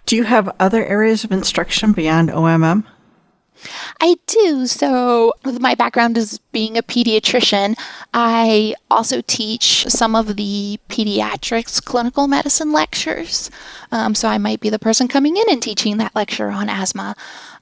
Do 0.08 0.16
you 0.16 0.24
have 0.24 0.56
other 0.58 0.86
areas 0.86 1.26
of 1.26 1.34
instruction 1.34 1.92
beyond 1.92 2.30
OMM? 2.30 2.86
I 4.00 4.16
do. 4.26 4.66
So, 4.68 5.34
with 5.44 5.60
my 5.60 5.76
background 5.76 6.18
as 6.18 6.38
being 6.54 6.78
a 6.78 6.82
pediatrician, 6.82 7.76
I 8.14 8.76
also 8.90 9.22
teach 9.28 9.86
some 9.88 10.16
of 10.16 10.38
the 10.38 10.80
pediatrics 10.88 11.84
clinical 11.84 12.28
medicine 12.28 12.72
lectures. 12.72 13.52
Um, 13.92 14.16
so, 14.16 14.30
I 14.30 14.38
might 14.38 14.62
be 14.62 14.70
the 14.70 14.80
person 14.80 15.10
coming 15.10 15.36
in 15.36 15.44
and 15.50 15.62
teaching 15.62 15.98
that 15.98 16.16
lecture 16.16 16.50
on 16.50 16.70
asthma. 16.70 17.14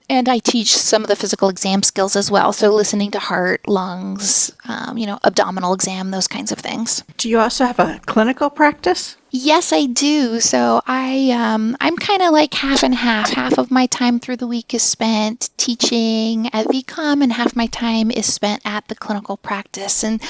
And 0.09 0.29
I 0.29 0.39
teach 0.39 0.75
some 0.75 1.01
of 1.01 1.07
the 1.07 1.15
physical 1.15 1.49
exam 1.49 1.83
skills 1.83 2.15
as 2.15 2.29
well. 2.29 2.53
So, 2.53 2.71
listening 2.71 3.11
to 3.11 3.19
heart, 3.19 3.67
lungs, 3.67 4.51
um, 4.67 4.97
you 4.97 5.05
know, 5.05 5.19
abdominal 5.23 5.73
exam, 5.73 6.11
those 6.11 6.27
kinds 6.27 6.51
of 6.51 6.59
things. 6.59 7.03
Do 7.17 7.29
you 7.29 7.39
also 7.39 7.65
have 7.65 7.79
a 7.79 7.99
clinical 8.05 8.49
practice? 8.49 9.17
Yes, 9.37 9.73
I 9.73 9.85
do. 9.85 10.39
So 10.39 10.81
I 10.87 11.31
um, 11.31 11.75
I'm 11.81 11.97
kind 11.97 12.21
of 12.21 12.31
like 12.31 12.53
half 12.53 12.83
and 12.83 12.95
half. 12.95 13.31
Half 13.31 13.57
of 13.57 13.69
my 13.69 13.85
time 13.85 14.17
through 14.17 14.37
the 14.37 14.47
week 14.47 14.73
is 14.73 14.81
spent 14.81 15.49
teaching 15.57 16.47
at 16.53 16.67
VCOM, 16.67 17.21
and 17.21 17.33
half 17.33 17.53
my 17.53 17.65
time 17.65 18.11
is 18.11 18.33
spent 18.33 18.61
at 18.63 18.87
the 18.87 18.95
clinical 18.95 19.35
practice. 19.35 20.05
And 20.05 20.21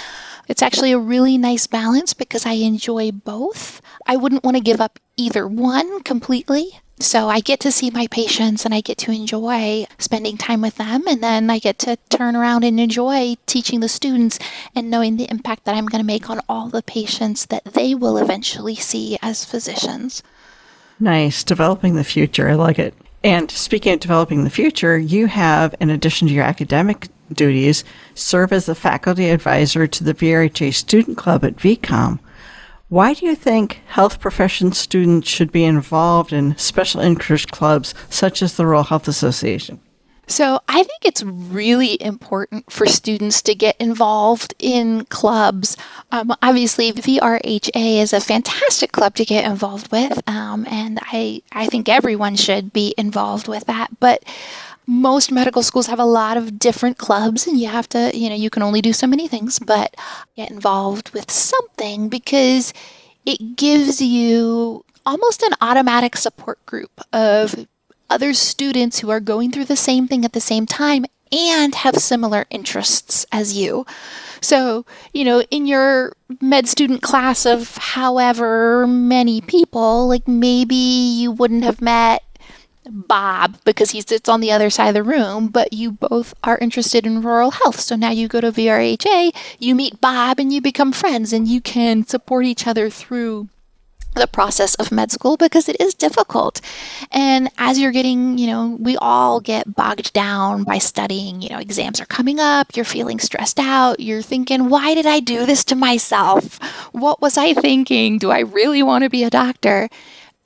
it's 0.48 0.64
actually 0.64 0.92
a 0.92 0.98
really 0.98 1.38
nice 1.38 1.68
balance 1.68 2.16
because 2.16 2.48
I 2.48 2.54
enjoy 2.54 3.12
both. 3.12 3.80
I 4.08 4.18
wouldn't 4.18 4.44
want 4.44 4.58
to 4.58 4.64
give 4.64 4.82
up 4.82 5.00
either 5.18 5.48
one 5.48 6.02
completely. 6.02 6.80
So 7.00 7.28
I 7.28 7.42
get 7.42 7.60
to 7.62 7.74
see 7.74 7.92
my 7.92 8.08
patients 8.08 8.64
and 8.64 8.74
I 8.74 8.80
get 8.80 8.98
to 9.00 9.12
enjoy 9.12 9.86
spending 10.00 10.38
time 10.38 10.62
with 10.62 10.76
them. 10.76 11.06
And 11.08 11.22
then 11.22 11.50
I 11.50 11.60
get 11.60 11.78
to 11.80 11.98
turn 12.10 12.38
around 12.38 12.64
and 12.64 12.80
enjoy 12.80 13.36
teaching 13.46 13.82
the 13.82 13.90
students 13.90 14.40
and 14.74 14.90
knowing 14.90 15.18
the 15.18 15.30
impact 15.30 15.66
that 15.66 15.76
I'm 15.76 15.88
going 15.88 16.02
to 16.02 16.08
make 16.08 16.30
on 16.30 16.42
all 16.48 16.70
the 16.70 16.82
patients 16.82 17.48
that 17.48 17.66
they 17.66 17.94
will 17.94 18.18
eventually 18.18 18.76
see 18.76 19.18
as 19.22 19.44
physicians. 19.44 20.24
Nice. 20.98 21.44
Developing 21.44 21.96
the 21.96 22.06
future. 22.06 22.48
I 22.48 22.54
like 22.54 22.80
it. 22.80 22.94
And 23.26 23.52
speaking 23.52 23.94
of 23.94 24.00
developing 24.00 24.44
the 24.44 24.50
future, 24.50 24.98
you 24.98 25.26
have, 25.26 25.76
in 25.82 25.90
addition 25.90 26.28
to 26.30 26.34
your 26.34 26.44
academic 26.44 27.10
duties, 27.34 27.84
serve 28.14 28.54
as 28.54 28.70
a 28.70 28.76
faculty 28.76 29.30
advisor 29.30 29.88
to 29.88 30.04
the 30.04 30.14
VRHA 30.14 30.74
Student 30.74 31.18
Club 31.18 31.44
at 31.44 31.58
VCOM. 31.58 32.20
Why 32.88 33.16
do 33.16 33.26
you 33.26 33.36
think 33.36 33.82
health 33.88 34.20
profession 34.20 34.72
students 34.72 35.28
should 35.28 35.52
be 35.52 35.64
involved 35.64 36.32
in 36.32 36.56
special 36.58 37.02
interest 37.02 37.52
clubs 37.52 37.96
such 38.10 38.44
as 38.44 38.56
the 38.56 38.66
Rural 38.66 38.84
Health 38.84 39.08
Association? 39.08 39.80
So, 40.28 40.60
I 40.68 40.82
think 40.82 41.04
it's 41.04 41.24
really 41.24 42.02
important 42.02 42.72
for 42.72 42.88
students 42.88 43.44
to 43.44 43.54
get 43.54 43.76
involved 43.80 44.56
in 44.58 45.06
clubs. 45.06 45.78
Um, 46.12 46.34
obviously, 46.42 46.92
VRHA 46.92 48.02
is 48.02 48.12
a 48.12 48.20
fantastic 48.20 48.92
club 48.92 49.14
to 49.16 49.26
get 49.26 49.46
involved 49.46 49.92
with, 49.92 50.20
um, 50.28 50.66
and 50.68 51.00
I, 51.04 51.44
I 51.52 51.68
think 51.68 51.90
everyone 51.90 52.36
should 52.38 52.74
be 52.74 52.96
involved 52.98 53.48
with 53.48 53.66
that. 53.66 54.00
But 54.00 54.24
most 54.88 55.32
medical 55.32 55.64
schools 55.64 55.88
have 55.88 56.00
a 56.00 56.06
lot 56.06 56.38
of 56.38 56.60
different 56.60 56.98
clubs 56.98 57.48
and 57.48 57.60
you 57.60 57.68
have 57.68 57.90
to 57.90 58.12
you 58.14 58.30
know 58.30 58.36
you 58.36 58.50
can 58.50 58.64
only 58.64 58.82
do 58.82 58.94
so 58.94 59.08
many 59.08 59.28
things 59.28 59.60
but 59.60 59.96
get 60.36 60.52
involved 60.52 61.10
with 61.12 61.32
something 61.32 62.10
because 62.10 62.74
it 63.26 63.56
gives 63.56 64.02
you 64.02 64.86
almost 65.06 65.44
an 65.44 65.54
automatic 65.62 66.16
support 66.16 66.64
group 66.66 67.02
of 67.14 67.68
other 68.10 68.34
students 68.34 69.00
who 69.00 69.10
are 69.10 69.20
going 69.20 69.52
through 69.52 69.66
the 69.66 69.76
same 69.76 70.08
thing 70.08 70.26
at 70.26 70.34
the 70.34 70.42
same 70.42 70.66
time 70.66 71.06
and 71.32 71.76
have 71.76 71.96
similar 71.96 72.46
interests 72.50 73.26
as 73.32 73.58
you. 73.58 73.86
So, 74.42 74.86
you 75.12 75.24
know, 75.24 75.42
in 75.50 75.66
your 75.66 76.14
med 76.40 76.68
student 76.68 77.02
class 77.02 77.46
of 77.46 77.76
however 77.78 78.86
many 78.86 79.42
people, 79.42 80.08
like 80.08 80.28
maybe 80.28 80.76
you 80.76 81.32
wouldn't 81.32 81.64
have 81.64 81.82
met 81.82 82.24
Bob 82.90 83.58
because 83.64 83.92
he 83.92 84.02
sits 84.02 84.30
on 84.30 84.42
the 84.42 84.52
other 84.52 84.70
side 84.70 84.90
of 84.90 84.94
the 84.94 85.04
room, 85.04 85.48
but 85.48 85.74
you 85.74 85.92
both 85.92 86.34
are 86.44 86.58
interested 86.60 87.06
in 87.06 87.22
rural 87.22 87.52
health. 87.52 87.80
So 87.80 87.96
now 87.96 88.12
you 88.12 88.28
go 88.28 88.42
to 88.42 88.52
VRHA, 88.52 89.36
you 89.60 89.76
meet 89.76 90.02
Bob, 90.02 90.40
and 90.40 90.52
you 90.54 90.62
become 90.62 90.92
friends, 90.92 91.34
and 91.34 91.48
you 91.48 91.62
can 91.62 92.06
support 92.06 92.46
each 92.46 92.68
other 92.68 92.90
through 92.90 93.50
the 94.16 94.28
process 94.28 94.76
of 94.76 94.92
med 94.92 95.12
school 95.12 95.38
because 95.38 95.70
it 95.70 95.80
is 95.80 95.94
difficult. 95.94 96.62
And 97.12 97.52
as 97.58 97.78
you're 97.78 97.92
getting, 97.92 98.38
you 98.38 98.48
know, 98.48 98.78
we 98.80 98.98
all 98.98 99.40
get 99.40 99.76
bogged 99.76 100.14
down 100.14 100.64
by 100.64 100.78
studying, 100.78 101.42
you 101.42 101.50
know, 101.50 101.60
exams 101.60 102.00
are 102.00 102.06
coming 102.06 102.40
up, 102.40 102.76
you're 102.76 102.86
feeling 102.86 103.20
stressed 103.20 103.60
out, 103.60 104.00
you're 104.00 104.22
thinking, 104.22 104.70
why 104.70 104.96
did 104.96 105.06
I 105.06 105.20
do 105.20 105.46
this 105.46 105.64
to 105.66 105.76
myself? 105.76 106.60
What 106.94 107.22
was 107.22 107.38
I 107.38 107.54
thinking? 107.54 108.18
Do 108.18 108.32
I 108.32 108.40
really 108.40 108.82
want 108.82 109.04
to 109.04 109.10
be 109.10 109.24
a 109.24 109.30
doctor? 109.30 109.90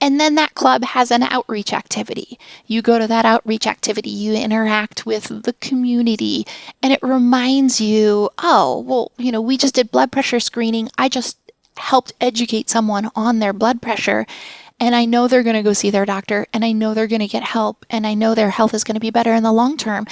And 0.02 0.20
then 0.20 0.36
that 0.36 0.56
club 0.56 0.84
has 0.84 1.12
an 1.12 1.24
outreach 1.24 1.74
activity. 1.74 2.40
You 2.66 2.82
go 2.82 3.00
to 3.00 3.08
that 3.08 3.26
outreach 3.26 3.68
activity, 3.68 4.10
you 4.10 4.34
interact 4.34 5.06
with 5.06 5.44
the 5.44 5.54
community, 5.54 6.46
and 6.82 6.94
it 6.94 7.04
reminds 7.04 7.82
you, 7.82 8.30
oh, 8.38 8.80
well, 8.80 9.12
you 9.18 9.32
know, 9.32 9.42
we 9.42 9.58
just 9.58 9.76
did 9.76 9.92
blood 9.92 10.12
pressure 10.12 10.40
screening. 10.40 10.90
I 10.98 11.10
just 11.10 11.38
helped 11.78 12.14
educate 12.22 12.70
someone 12.70 13.10
on 13.16 13.40
their 13.40 13.54
blood 13.54 13.82
pressure. 13.82 14.26
And 14.80 14.96
I 14.96 15.04
know 15.04 15.28
they're 15.28 15.44
going 15.44 15.58
to 15.58 15.64
go 15.64 15.74
see 15.74 15.90
their 15.90 16.06
doctor, 16.06 16.48
and 16.54 16.64
I 16.64 16.72
know 16.72 16.94
they're 16.94 17.08
going 17.08 17.20
to 17.20 17.28
get 17.28 17.44
help, 17.44 17.86
and 17.90 18.08
I 18.08 18.14
know 18.14 18.34
their 18.34 18.52
health 18.52 18.74
is 18.74 18.86
going 18.86 18.96
to 18.96 19.02
be 19.02 19.10
better 19.10 19.34
in 19.34 19.44
the 19.44 19.52
long 19.52 19.76
term. 19.76 20.06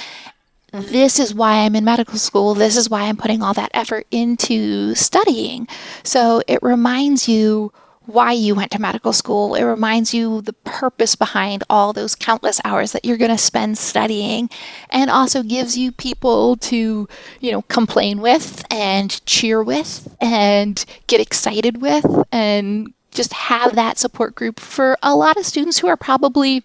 Mm-hmm. 0.74 0.92
This 0.92 1.18
is 1.18 1.34
why 1.34 1.60
I'm 1.60 1.74
in 1.74 1.84
medical 1.84 2.18
school. 2.18 2.52
This 2.52 2.76
is 2.76 2.90
why 2.90 3.04
I'm 3.04 3.16
putting 3.16 3.42
all 3.42 3.54
that 3.54 3.70
effort 3.72 4.06
into 4.10 4.94
studying. 4.94 5.66
So 6.02 6.42
it 6.46 6.62
reminds 6.62 7.26
you 7.26 7.72
why 8.08 8.32
you 8.32 8.54
went 8.54 8.70
to 8.70 8.80
medical 8.80 9.12
school. 9.12 9.54
It 9.54 9.64
reminds 9.64 10.14
you 10.14 10.40
the 10.40 10.54
purpose 10.54 11.14
behind 11.14 11.62
all 11.68 11.92
those 11.92 12.14
countless 12.14 12.58
hours 12.64 12.92
that 12.92 13.04
you're 13.04 13.18
going 13.18 13.30
to 13.30 13.36
spend 13.36 13.76
studying 13.76 14.48
and 14.88 15.10
also 15.10 15.42
gives 15.42 15.76
you 15.76 15.92
people 15.92 16.56
to, 16.56 17.06
you 17.40 17.52
know, 17.52 17.60
complain 17.62 18.22
with 18.22 18.64
and 18.70 19.24
cheer 19.26 19.62
with 19.62 20.16
and 20.22 20.82
get 21.06 21.20
excited 21.20 21.82
with 21.82 22.06
and 22.32 22.94
just 23.10 23.34
have 23.34 23.74
that 23.74 23.98
support 23.98 24.34
group 24.34 24.58
for 24.58 24.96
a 25.02 25.14
lot 25.14 25.36
of 25.36 25.44
students 25.44 25.78
who 25.78 25.86
are 25.86 25.96
probably 25.96 26.64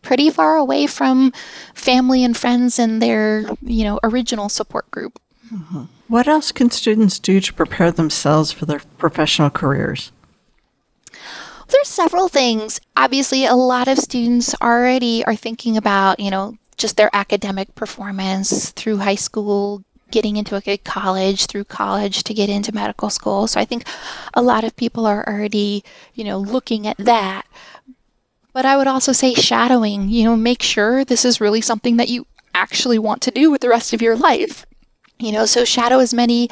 pretty 0.00 0.30
far 0.30 0.56
away 0.56 0.86
from 0.86 1.32
family 1.74 2.24
and 2.24 2.34
friends 2.34 2.78
and 2.78 3.02
their, 3.02 3.44
you 3.60 3.84
know, 3.84 4.00
original 4.02 4.48
support 4.48 4.90
group. 4.90 5.20
Mm-hmm. 5.52 5.82
What 6.08 6.28
else 6.28 6.50
can 6.50 6.70
students 6.70 7.18
do 7.18 7.40
to 7.42 7.52
prepare 7.52 7.90
themselves 7.90 8.52
for 8.52 8.64
their 8.64 8.80
professional 8.96 9.50
careers? 9.50 10.12
There's 11.72 11.88
several 11.88 12.28
things. 12.28 12.80
Obviously, 12.96 13.46
a 13.46 13.54
lot 13.54 13.88
of 13.88 13.98
students 13.98 14.54
already 14.60 15.24
are 15.24 15.34
thinking 15.34 15.76
about, 15.76 16.20
you 16.20 16.30
know, 16.30 16.56
just 16.76 16.96
their 16.96 17.10
academic 17.12 17.74
performance 17.74 18.70
through 18.70 18.98
high 18.98 19.14
school, 19.14 19.82
getting 20.10 20.36
into 20.36 20.54
a 20.54 20.60
good 20.60 20.84
college, 20.84 21.46
through 21.46 21.64
college 21.64 22.22
to 22.24 22.34
get 22.34 22.50
into 22.50 22.74
medical 22.74 23.08
school. 23.10 23.46
So 23.46 23.58
I 23.58 23.64
think 23.64 23.84
a 24.34 24.42
lot 24.42 24.64
of 24.64 24.76
people 24.76 25.06
are 25.06 25.26
already, 25.26 25.82
you 26.14 26.24
know, 26.24 26.38
looking 26.38 26.86
at 26.86 26.98
that. 26.98 27.46
But 28.52 28.66
I 28.66 28.76
would 28.76 28.86
also 28.86 29.12
say 29.12 29.32
shadowing, 29.32 30.10
you 30.10 30.24
know, 30.24 30.36
make 30.36 30.62
sure 30.62 31.04
this 31.04 31.24
is 31.24 31.40
really 31.40 31.62
something 31.62 31.96
that 31.96 32.10
you 32.10 32.26
actually 32.54 32.98
want 32.98 33.22
to 33.22 33.30
do 33.30 33.50
with 33.50 33.62
the 33.62 33.70
rest 33.70 33.94
of 33.94 34.02
your 34.02 34.14
life. 34.16 34.66
You 35.18 35.32
know, 35.32 35.46
so 35.46 35.64
shadow 35.64 36.00
as 36.00 36.12
many 36.12 36.50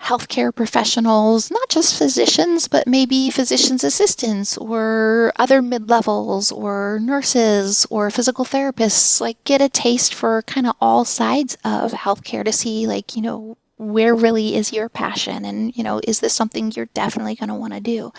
healthcare 0.00 0.54
professionals, 0.54 1.50
not 1.50 1.68
just 1.68 1.98
physicians, 1.98 2.68
but 2.68 2.86
maybe 2.86 3.30
physician's 3.30 3.84
assistants 3.84 4.56
or 4.56 5.32
other 5.36 5.60
mid 5.60 5.88
levels 5.88 6.52
or 6.52 6.98
nurses 7.02 7.86
or 7.90 8.10
physical 8.10 8.44
therapists. 8.44 9.20
Like, 9.20 9.42
get 9.44 9.60
a 9.60 9.68
taste 9.68 10.14
for 10.14 10.42
kind 10.42 10.66
of 10.66 10.74
all 10.80 11.04
sides 11.04 11.56
of 11.64 11.92
healthcare 11.92 12.44
to 12.44 12.52
see, 12.52 12.86
like, 12.86 13.16
you 13.16 13.22
know, 13.22 13.58
where 13.76 14.14
really 14.14 14.56
is 14.56 14.72
your 14.72 14.88
passion 14.88 15.44
and, 15.44 15.76
you 15.76 15.84
know, 15.84 16.00
is 16.04 16.20
this 16.20 16.34
something 16.34 16.72
you're 16.72 16.86
definitely 16.86 17.34
going 17.34 17.48
to 17.48 17.54
want 17.54 17.74
to 17.74 17.80
do? 17.80 18.12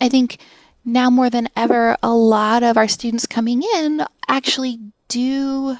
I 0.00 0.08
think 0.08 0.38
now 0.84 1.10
more 1.10 1.28
than 1.28 1.48
ever, 1.54 1.96
a 2.02 2.14
lot 2.14 2.62
of 2.62 2.76
our 2.76 2.88
students 2.88 3.26
coming 3.26 3.62
in 3.62 4.04
actually 4.28 4.80
do 5.08 5.78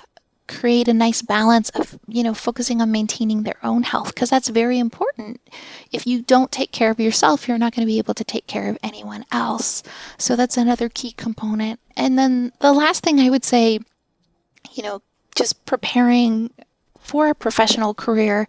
create 0.49 0.88
a 0.88 0.95
nice 0.95 1.23
balance 1.23 1.69
of, 1.71 1.99
you 2.09 2.23
know, 2.23 2.35
focusing 2.35 2.81
on 2.81 2.90
maintaining 2.90 3.43
their 3.43 3.59
own 3.62 3.83
health 3.83 4.14
because 4.14 4.31
that's 4.31 4.49
very 4.49 4.78
important. 4.78 5.40
If 5.93 6.07
you 6.07 6.23
don't 6.23 6.50
take 6.50 6.73
care 6.73 6.90
of 6.90 6.99
yourself, 6.99 7.47
you're 7.47 7.59
not 7.59 7.75
going 7.75 7.87
to 7.87 7.90
be 7.90 7.99
able 7.99 8.14
to 8.14 8.25
take 8.25 8.47
care 8.47 8.69
of 8.69 8.78
anyone 8.83 9.25
else. 9.31 9.83
So 10.17 10.35
that's 10.35 10.57
another 10.57 10.88
key 10.88 11.12
component. 11.12 11.78
And 11.97 12.19
then 12.19 12.52
the 12.61 12.73
last 12.73 13.05
thing 13.05 13.21
I 13.21 13.31
would 13.31 13.45
say, 13.45 13.78
you 14.73 14.83
know, 14.83 15.02
just 15.37 15.64
preparing 15.67 16.50
for 16.99 17.28
a 17.28 17.35
professional 17.35 17.95
career 17.95 18.49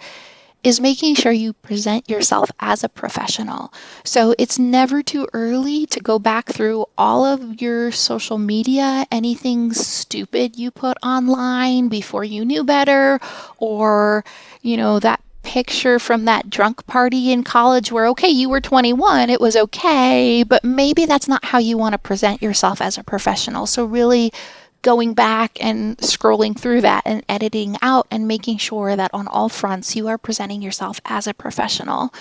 is 0.63 0.82
making 0.82 1.16
sure 1.16 1.32
you 1.32 1.54
present 1.54 2.10
yourself 2.10 2.51
as 2.60 2.84
a 2.84 2.89
professional. 2.89 3.74
So 4.04 4.36
it's 4.38 4.60
never 4.60 5.01
too 5.01 5.28
early 5.34 5.86
to 5.88 6.00
go 6.00 6.20
back 6.20 6.48
through 6.48 6.86
all 6.98 7.25
of 7.25 7.62
your 7.62 7.92
social 7.92 8.38
media, 8.38 9.06
anything 9.12 9.72
stupid 9.72 10.58
you 10.58 10.72
put 10.72 10.98
online 11.01 11.88
before 11.88 12.24
you 12.24 12.44
knew 12.44 12.63
better, 12.63 13.20
or, 13.58 14.25
you 14.62 14.75
know, 14.75 15.00
that 15.00 15.22
picture 15.44 15.98
from 15.98 16.25
that 16.25 16.50
drunk 16.50 16.86
party 16.88 17.32
in 17.32 17.44
college 17.44 17.92
where, 17.92 18.08
okay, 18.08 18.30
you 18.30 18.50
were 18.50 18.60
21, 18.60 19.30
it 19.30 19.39
was 19.39 19.56
okay, 19.56 20.44
but 20.44 20.63
maybe 20.63 21.06
that's 21.06 21.28
not 21.28 21.46
how 21.46 21.58
you 21.58 21.78
want 21.78 21.94
to 21.94 21.98
present 21.98 22.42
yourself 22.42 22.82
as 22.82 22.98
a 22.98 23.04
professional. 23.04 23.66
So 23.66 23.86
really 23.86 24.32
going 24.81 25.13
back 25.13 25.57
and 25.63 25.98
scrolling 25.98 26.57
through 26.57 26.81
that 26.81 27.03
and 27.05 27.24
editing 27.27 27.77
out 27.81 28.07
and 28.09 28.27
making 28.27 28.57
sure 28.57 28.95
that 28.95 29.13
on 29.13 29.27
all 29.27 29.50
fronts 29.50 29.95
you 29.95 30.07
are 30.07 30.17
presenting 30.17 30.62
yourself 30.62 31.01
as 31.05 31.27
a 31.27 31.33
professional. 31.33 32.13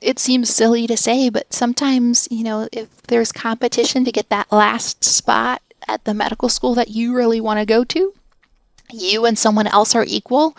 It 0.00 0.18
seems 0.18 0.48
silly 0.48 0.86
to 0.86 0.96
say, 0.96 1.28
but 1.28 1.52
sometimes, 1.52 2.26
you 2.30 2.42
know, 2.42 2.68
if 2.72 3.02
there's 3.02 3.32
competition 3.32 4.04
to 4.04 4.12
get 4.12 4.28
that 4.30 4.50
last 4.50 5.04
spot 5.04 5.62
at 5.86 6.04
the 6.04 6.14
medical 6.14 6.48
school 6.48 6.74
that 6.74 6.88
you 6.88 7.14
really 7.14 7.40
want 7.40 7.60
to 7.60 7.66
go 7.66 7.84
to, 7.84 8.14
you 8.92 9.24
and 9.24 9.38
someone 9.38 9.66
else 9.66 9.94
are 9.94 10.04
equal 10.06 10.56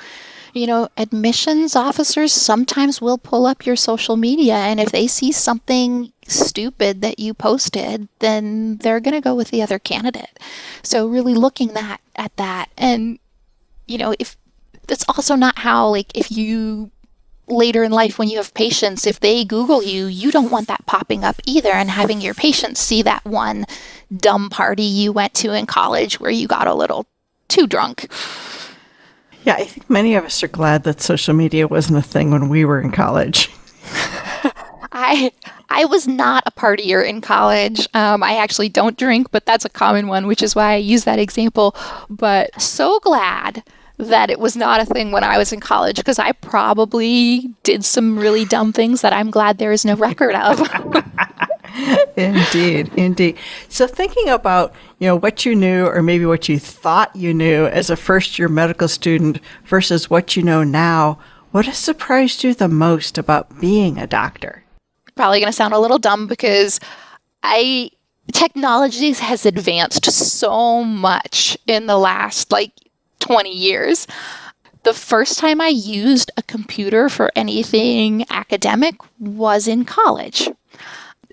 you 0.53 0.67
know, 0.67 0.89
admissions 0.97 1.75
officers 1.75 2.33
sometimes 2.33 3.01
will 3.01 3.17
pull 3.17 3.45
up 3.45 3.65
your 3.65 3.75
social 3.75 4.17
media, 4.17 4.55
and 4.55 4.79
if 4.79 4.91
they 4.91 5.07
see 5.07 5.31
something 5.31 6.11
stupid 6.27 7.01
that 7.01 7.19
you 7.19 7.33
posted, 7.33 8.07
then 8.19 8.77
they're 8.77 8.99
going 8.99 9.13
to 9.13 9.21
go 9.21 9.35
with 9.35 9.49
the 9.49 9.61
other 9.61 9.79
candidate. 9.79 10.39
So 10.83 11.07
really 11.07 11.33
looking 11.33 11.69
that 11.73 12.01
at 12.15 12.35
that, 12.37 12.69
and 12.77 13.19
you 13.87 13.97
know, 13.97 14.15
if 14.19 14.37
that's 14.87 15.05
also 15.07 15.35
not 15.35 15.59
how 15.59 15.87
like 15.87 16.15
if 16.15 16.31
you 16.31 16.91
later 17.47 17.83
in 17.83 17.91
life 17.91 18.17
when 18.17 18.29
you 18.29 18.37
have 18.37 18.53
patients 18.53 19.05
if 19.05 19.19
they 19.19 19.43
google 19.43 19.83
you 19.83 20.05
you 20.05 20.31
don't 20.31 20.51
want 20.51 20.67
that 20.67 20.85
popping 20.85 21.23
up 21.23 21.35
either 21.45 21.71
and 21.71 21.89
having 21.89 22.21
your 22.21 22.33
patients 22.33 22.79
see 22.79 23.01
that 23.01 23.23
one 23.25 23.65
dumb 24.15 24.49
party 24.49 24.83
you 24.83 25.11
went 25.11 25.33
to 25.33 25.51
in 25.51 25.65
college 25.65 26.19
where 26.19 26.31
you 26.31 26.47
got 26.47 26.67
a 26.67 26.73
little 26.73 27.05
too 27.47 27.67
drunk 27.67 28.07
yeah, 29.43 29.55
I 29.55 29.65
think 29.65 29.89
many 29.89 30.15
of 30.15 30.25
us 30.25 30.43
are 30.43 30.47
glad 30.47 30.83
that 30.83 31.01
social 31.01 31.33
media 31.33 31.67
wasn't 31.67 31.97
a 31.97 32.01
thing 32.01 32.31
when 32.31 32.49
we 32.49 32.65
were 32.65 32.79
in 32.81 32.91
college. 32.91 33.49
I 34.91 35.31
I 35.69 35.85
was 35.85 36.07
not 36.07 36.43
a 36.45 36.51
partier 36.51 37.07
in 37.07 37.21
college. 37.21 37.87
Um, 37.93 38.23
I 38.23 38.35
actually 38.35 38.69
don't 38.69 38.97
drink, 38.97 39.31
but 39.31 39.45
that's 39.45 39.65
a 39.65 39.69
common 39.69 40.07
one, 40.07 40.27
which 40.27 40.43
is 40.43 40.55
why 40.55 40.73
I 40.73 40.77
use 40.77 41.05
that 41.05 41.17
example. 41.17 41.75
But 42.09 42.61
so 42.61 42.99
glad 42.99 43.63
that 43.97 44.29
it 44.29 44.39
was 44.39 44.55
not 44.55 44.81
a 44.81 44.85
thing 44.85 45.11
when 45.11 45.23
I 45.23 45.37
was 45.37 45.53
in 45.53 45.59
college 45.59 45.97
because 45.97 46.19
I 46.19 46.33
probably 46.33 47.53
did 47.63 47.85
some 47.85 48.17
really 48.17 48.45
dumb 48.45 48.73
things 48.73 49.01
that 49.01 49.13
I'm 49.13 49.31
glad 49.31 49.57
there 49.57 49.71
is 49.71 49.85
no 49.85 49.95
record 49.95 50.35
of. 50.35 50.59
indeed, 52.17 52.91
indeed. 52.95 53.37
So 53.69 53.87
thinking 53.87 54.29
about, 54.29 54.73
you 54.99 55.07
know, 55.07 55.15
what 55.15 55.45
you 55.45 55.55
knew 55.55 55.85
or 55.85 56.01
maybe 56.01 56.25
what 56.25 56.49
you 56.49 56.59
thought 56.59 57.15
you 57.15 57.33
knew 57.33 57.65
as 57.65 57.89
a 57.89 57.95
first 57.95 58.37
year 58.39 58.47
medical 58.47 58.87
student 58.87 59.39
versus 59.65 60.09
what 60.09 60.35
you 60.35 60.43
know 60.43 60.63
now, 60.63 61.19
what 61.51 61.65
has 61.65 61.77
surprised 61.77 62.43
you 62.43 62.53
the 62.53 62.67
most 62.67 63.17
about 63.17 63.59
being 63.59 63.97
a 63.97 64.07
doctor? 64.07 64.63
Probably 65.15 65.39
going 65.39 65.51
to 65.51 65.55
sound 65.55 65.73
a 65.73 65.79
little 65.79 65.99
dumb 65.99 66.27
because 66.27 66.79
I 67.43 67.91
technology 68.31 69.11
has 69.11 69.45
advanced 69.45 70.05
so 70.05 70.83
much 70.83 71.57
in 71.67 71.87
the 71.87 71.97
last 71.97 72.51
like 72.51 72.71
20 73.19 73.51
years. 73.51 74.07
The 74.83 74.93
first 74.93 75.37
time 75.37 75.61
I 75.61 75.67
used 75.67 76.31
a 76.37 76.43
computer 76.43 77.09
for 77.09 77.31
anything 77.35 78.25
academic 78.29 78.95
was 79.19 79.67
in 79.67 79.85
college. 79.85 80.49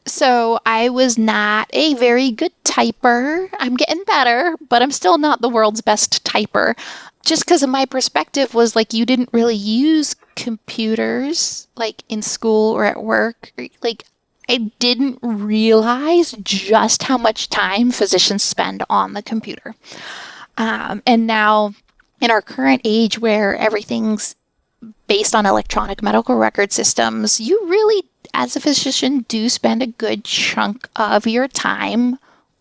So 0.08 0.58
I 0.66 0.88
was 0.88 1.18
not 1.18 1.68
a 1.72 1.94
very 1.94 2.30
good 2.30 2.52
typer. 2.64 3.48
I'm 3.58 3.76
getting 3.76 4.02
better, 4.04 4.56
but 4.68 4.82
I'm 4.82 4.90
still 4.90 5.18
not 5.18 5.40
the 5.40 5.48
world's 5.48 5.80
best 5.80 6.24
typer. 6.24 6.76
Just 7.24 7.44
because 7.44 7.62
of 7.62 7.70
my 7.70 7.84
perspective 7.84 8.54
was 8.54 8.74
like 8.74 8.94
you 8.94 9.04
didn't 9.04 9.30
really 9.32 9.54
use 9.54 10.14
computers 10.34 11.68
like 11.76 12.02
in 12.08 12.22
school 12.22 12.72
or 12.72 12.84
at 12.84 13.02
work. 13.02 13.52
Like 13.82 14.04
I 14.48 14.70
didn't 14.78 15.18
realize 15.22 16.32
just 16.42 17.02
how 17.02 17.18
much 17.18 17.50
time 17.50 17.90
physicians 17.90 18.42
spend 18.42 18.82
on 18.88 19.12
the 19.12 19.22
computer. 19.22 19.74
Um, 20.56 21.02
and 21.06 21.26
now 21.26 21.74
in 22.20 22.30
our 22.30 22.40
current 22.40 22.80
age 22.84 23.18
where 23.18 23.54
everything's 23.56 24.34
based 25.06 25.34
on 25.34 25.44
electronic 25.44 26.02
medical 26.02 26.36
record 26.36 26.72
systems, 26.72 27.40
you 27.40 27.60
really 27.66 28.07
as 28.34 28.56
a 28.56 28.60
physician, 28.60 29.24
do 29.28 29.48
spend 29.48 29.82
a 29.82 29.86
good 29.86 30.24
chunk 30.24 30.88
of 30.96 31.26
your 31.26 31.48
time 31.48 32.18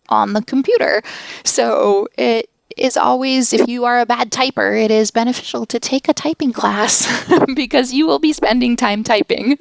on 0.10 0.34
the 0.34 0.42
computer. 0.42 1.02
So 1.44 2.08
it 2.18 2.50
is 2.78 2.96
always, 2.96 3.54
if 3.54 3.68
you 3.68 3.86
are 3.86 4.00
a 4.00 4.06
bad 4.06 4.32
typer, 4.32 4.80
it 4.80 4.92
is 4.92 5.12
beneficial 5.12 5.66
to 5.66 5.80
take 5.80 6.08
a 6.08 6.14
typing 6.14 6.54
class 6.54 7.08
because 7.56 7.94
you 7.94 8.06
will 8.06 8.20
be 8.20 8.34
spending 8.34 8.76
time 8.76 9.04
typing. 9.04 9.58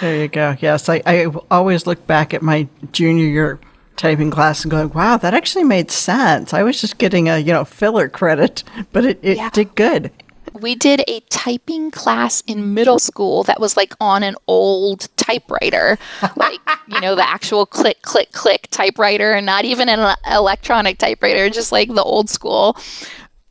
There 0.00 0.16
you 0.16 0.28
go. 0.28 0.56
Yes, 0.60 0.88
I, 0.88 1.02
I 1.06 1.26
always 1.50 1.86
look 1.86 2.06
back 2.06 2.32
at 2.32 2.42
my 2.42 2.68
junior 2.92 3.26
year 3.26 3.60
typing 3.96 4.30
class 4.30 4.62
and 4.62 4.70
going, 4.70 4.90
wow, 4.90 5.16
that 5.16 5.34
actually 5.34 5.64
made 5.64 5.90
sense. 5.90 6.52
I 6.52 6.62
was 6.62 6.80
just 6.80 6.98
getting 6.98 7.28
a, 7.28 7.38
you 7.38 7.52
know, 7.52 7.64
filler 7.64 8.08
credit, 8.08 8.64
but 8.92 9.04
it, 9.04 9.20
it 9.22 9.36
yeah. 9.36 9.50
did 9.50 9.74
good 9.74 10.10
we 10.60 10.74
did 10.74 11.02
a 11.08 11.20
typing 11.30 11.90
class 11.90 12.42
in 12.42 12.74
middle 12.74 12.98
school 12.98 13.42
that 13.44 13.60
was 13.60 13.76
like 13.76 13.94
on 14.00 14.22
an 14.22 14.36
old 14.46 15.08
typewriter, 15.16 15.98
like, 16.36 16.60
you 16.86 17.00
know, 17.00 17.14
the 17.14 17.28
actual 17.28 17.66
click, 17.66 18.02
click, 18.02 18.32
click 18.32 18.68
typewriter, 18.70 19.32
and 19.32 19.46
not 19.46 19.64
even 19.64 19.88
an 19.88 20.16
electronic 20.30 20.98
typewriter, 20.98 21.50
just 21.50 21.72
like 21.72 21.92
the 21.92 22.02
old 22.02 22.30
school. 22.30 22.76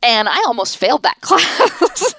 And 0.02 0.28
I 0.28 0.36
almost 0.46 0.78
failed 0.78 1.02
that 1.02 1.20
class. 1.20 2.14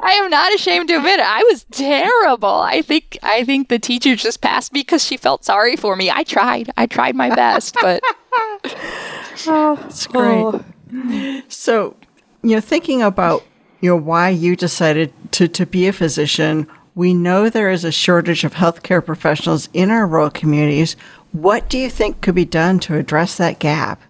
I 0.00 0.12
am 0.12 0.30
not 0.30 0.54
ashamed 0.54 0.88
to 0.88 0.96
admit 0.96 1.18
it. 1.18 1.26
I 1.26 1.42
was 1.44 1.64
terrible. 1.70 2.48
I 2.48 2.82
think 2.82 3.18
I 3.22 3.44
think 3.44 3.68
the 3.68 3.78
teacher 3.78 4.14
just 4.14 4.40
passed 4.40 4.72
me 4.72 4.80
because 4.80 5.04
she 5.04 5.16
felt 5.16 5.44
sorry 5.44 5.76
for 5.76 5.96
me. 5.96 6.10
I 6.10 6.22
tried. 6.22 6.70
I 6.76 6.86
tried 6.86 7.16
my 7.16 7.34
best, 7.34 7.74
but 7.80 8.00
oh, 8.32 9.78
that's 9.80 10.06
great. 10.06 10.62
Oh. 10.92 11.42
So, 11.48 11.96
you 12.42 12.54
know, 12.54 12.60
thinking 12.60 13.02
about, 13.02 13.44
you 13.80 13.90
know, 13.90 13.96
why 13.96 14.28
you 14.28 14.56
decided 14.56 15.12
to, 15.32 15.48
to 15.48 15.66
be 15.66 15.86
a 15.86 15.92
physician, 15.92 16.66
we 16.94 17.14
know 17.14 17.48
there 17.48 17.70
is 17.70 17.84
a 17.84 17.92
shortage 17.92 18.44
of 18.44 18.54
healthcare 18.54 19.04
professionals 19.04 19.68
in 19.72 19.90
our 19.90 20.06
rural 20.06 20.30
communities. 20.30 20.96
What 21.32 21.68
do 21.68 21.78
you 21.78 21.90
think 21.90 22.20
could 22.20 22.34
be 22.34 22.44
done 22.44 22.80
to 22.80 22.96
address 22.96 23.36
that 23.36 23.58
gap? 23.58 24.02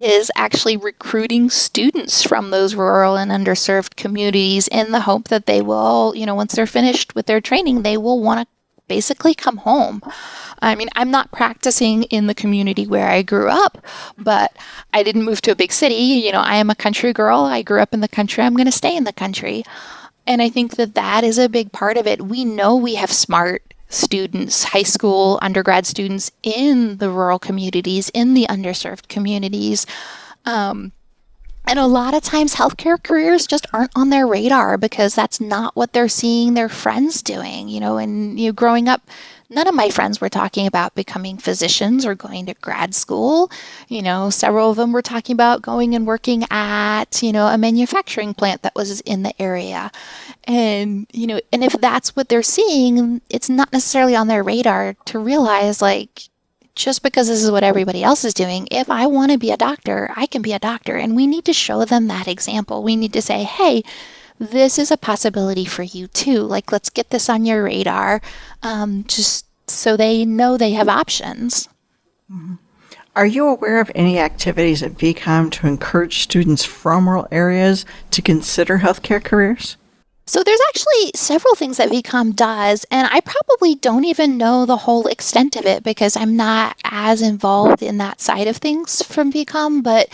Is 0.00 0.30
actually 0.36 0.76
recruiting 0.76 1.50
students 1.50 2.22
from 2.22 2.50
those 2.50 2.76
rural 2.76 3.16
and 3.16 3.32
underserved 3.32 3.96
communities 3.96 4.68
in 4.68 4.92
the 4.92 5.00
hope 5.00 5.26
that 5.28 5.46
they 5.46 5.60
will, 5.60 6.12
you 6.14 6.24
know, 6.24 6.36
once 6.36 6.54
they're 6.54 6.66
finished 6.66 7.16
with 7.16 7.26
their 7.26 7.40
training, 7.40 7.82
they 7.82 7.96
will 7.96 8.22
want 8.22 8.46
to 8.48 8.57
basically 8.88 9.34
come 9.34 9.58
home. 9.58 10.02
I 10.60 10.74
mean, 10.74 10.88
I'm 10.96 11.10
not 11.10 11.30
practicing 11.30 12.04
in 12.04 12.26
the 12.26 12.34
community 12.34 12.86
where 12.86 13.08
I 13.08 13.22
grew 13.22 13.48
up, 13.48 13.86
but 14.16 14.56
I 14.92 15.02
didn't 15.02 15.24
move 15.24 15.40
to 15.42 15.52
a 15.52 15.56
big 15.56 15.72
city. 15.72 15.94
You 15.94 16.32
know, 16.32 16.40
I 16.40 16.56
am 16.56 16.70
a 16.70 16.74
country 16.74 17.12
girl. 17.12 17.40
I 17.40 17.62
grew 17.62 17.80
up 17.80 17.94
in 17.94 18.00
the 18.00 18.08
country. 18.08 18.42
I'm 18.42 18.56
going 18.56 18.66
to 18.66 18.72
stay 18.72 18.96
in 18.96 19.04
the 19.04 19.12
country. 19.12 19.64
And 20.26 20.42
I 20.42 20.48
think 20.48 20.76
that 20.76 20.94
that 20.94 21.24
is 21.24 21.38
a 21.38 21.48
big 21.48 21.72
part 21.72 21.96
of 21.96 22.06
it. 22.06 22.22
We 22.22 22.44
know 22.44 22.76
we 22.76 22.96
have 22.96 23.12
smart 23.12 23.62
students, 23.88 24.64
high 24.64 24.82
school, 24.82 25.38
undergrad 25.40 25.86
students 25.86 26.30
in 26.42 26.98
the 26.98 27.08
rural 27.08 27.38
communities, 27.38 28.10
in 28.10 28.34
the 28.34 28.46
underserved 28.48 29.08
communities. 29.08 29.86
Um, 30.44 30.92
and 31.68 31.78
a 31.78 31.86
lot 31.86 32.14
of 32.14 32.22
times, 32.22 32.54
healthcare 32.54 33.02
careers 33.02 33.46
just 33.46 33.66
aren't 33.72 33.92
on 33.94 34.10
their 34.10 34.26
radar 34.26 34.76
because 34.76 35.14
that's 35.14 35.40
not 35.40 35.76
what 35.76 35.92
they're 35.92 36.08
seeing 36.08 36.54
their 36.54 36.68
friends 36.68 37.22
doing. 37.22 37.68
You 37.68 37.80
know, 37.80 37.98
and 37.98 38.40
you 38.40 38.48
know, 38.48 38.52
growing 38.52 38.88
up, 38.88 39.02
None 39.50 39.66
of 39.66 39.74
my 39.74 39.88
friends 39.88 40.20
were 40.20 40.28
talking 40.28 40.66
about 40.66 40.94
becoming 40.94 41.38
physicians 41.38 42.04
or 42.04 42.14
going 42.14 42.46
to 42.46 42.54
grad 42.54 42.94
school. 42.94 43.50
You 43.88 44.02
know, 44.02 44.28
several 44.28 44.70
of 44.70 44.76
them 44.76 44.92
were 44.92 45.00
talking 45.00 45.32
about 45.32 45.62
going 45.62 45.94
and 45.94 46.06
working 46.06 46.44
at, 46.50 47.22
you 47.22 47.32
know, 47.32 47.46
a 47.46 47.56
manufacturing 47.56 48.34
plant 48.34 48.60
that 48.62 48.74
was 48.74 49.00
in 49.02 49.22
the 49.22 49.40
area. 49.40 49.90
And, 50.44 51.06
you 51.14 51.26
know, 51.26 51.40
and 51.50 51.64
if 51.64 51.72
that's 51.72 52.14
what 52.14 52.28
they're 52.28 52.42
seeing, 52.42 53.22
it's 53.30 53.48
not 53.48 53.72
necessarily 53.72 54.14
on 54.14 54.28
their 54.28 54.42
radar 54.42 54.94
to 55.06 55.18
realize 55.18 55.80
like 55.80 56.28
just 56.78 57.02
because 57.02 57.26
this 57.26 57.42
is 57.42 57.50
what 57.50 57.64
everybody 57.64 58.04
else 58.04 58.24
is 58.24 58.32
doing, 58.32 58.68
if 58.70 58.88
I 58.88 59.06
want 59.06 59.32
to 59.32 59.38
be 59.38 59.50
a 59.50 59.56
doctor, 59.56 60.12
I 60.16 60.26
can 60.26 60.42
be 60.42 60.52
a 60.52 60.60
doctor. 60.60 60.96
And 60.96 61.16
we 61.16 61.26
need 61.26 61.44
to 61.46 61.52
show 61.52 61.84
them 61.84 62.06
that 62.06 62.28
example. 62.28 62.82
We 62.84 62.94
need 62.94 63.12
to 63.14 63.20
say, 63.20 63.42
hey, 63.42 63.82
this 64.38 64.78
is 64.78 64.92
a 64.92 64.96
possibility 64.96 65.64
for 65.64 65.82
you 65.82 66.06
too. 66.06 66.40
Like, 66.40 66.70
let's 66.70 66.88
get 66.88 67.10
this 67.10 67.28
on 67.28 67.44
your 67.44 67.64
radar, 67.64 68.22
um, 68.62 69.04
just 69.08 69.44
so 69.68 69.96
they 69.96 70.24
know 70.24 70.56
they 70.56 70.72
have 70.72 70.88
options. 70.88 71.68
Mm-hmm. 72.32 72.54
Are 73.16 73.26
you 73.26 73.48
aware 73.48 73.80
of 73.80 73.90
any 73.96 74.20
activities 74.20 74.80
at 74.80 74.92
VCOM 74.92 75.50
to 75.50 75.66
encourage 75.66 76.20
students 76.20 76.64
from 76.64 77.08
rural 77.08 77.26
areas 77.32 77.84
to 78.12 78.22
consider 78.22 78.78
healthcare 78.78 79.22
careers? 79.22 79.76
So 80.28 80.42
there's 80.44 80.60
actually 80.68 81.12
several 81.14 81.54
things 81.54 81.78
that 81.78 81.88
VCOM 81.88 82.36
does, 82.36 82.84
and 82.90 83.08
I 83.10 83.20
probably 83.20 83.74
don't 83.74 84.04
even 84.04 84.36
know 84.36 84.66
the 84.66 84.76
whole 84.76 85.06
extent 85.06 85.56
of 85.56 85.64
it 85.64 85.82
because 85.82 86.18
I'm 86.18 86.36
not 86.36 86.76
as 86.84 87.22
involved 87.22 87.82
in 87.82 87.96
that 87.96 88.20
side 88.20 88.46
of 88.46 88.58
things 88.58 89.00
from 89.00 89.32
VCOM, 89.32 89.82
but 89.82 90.10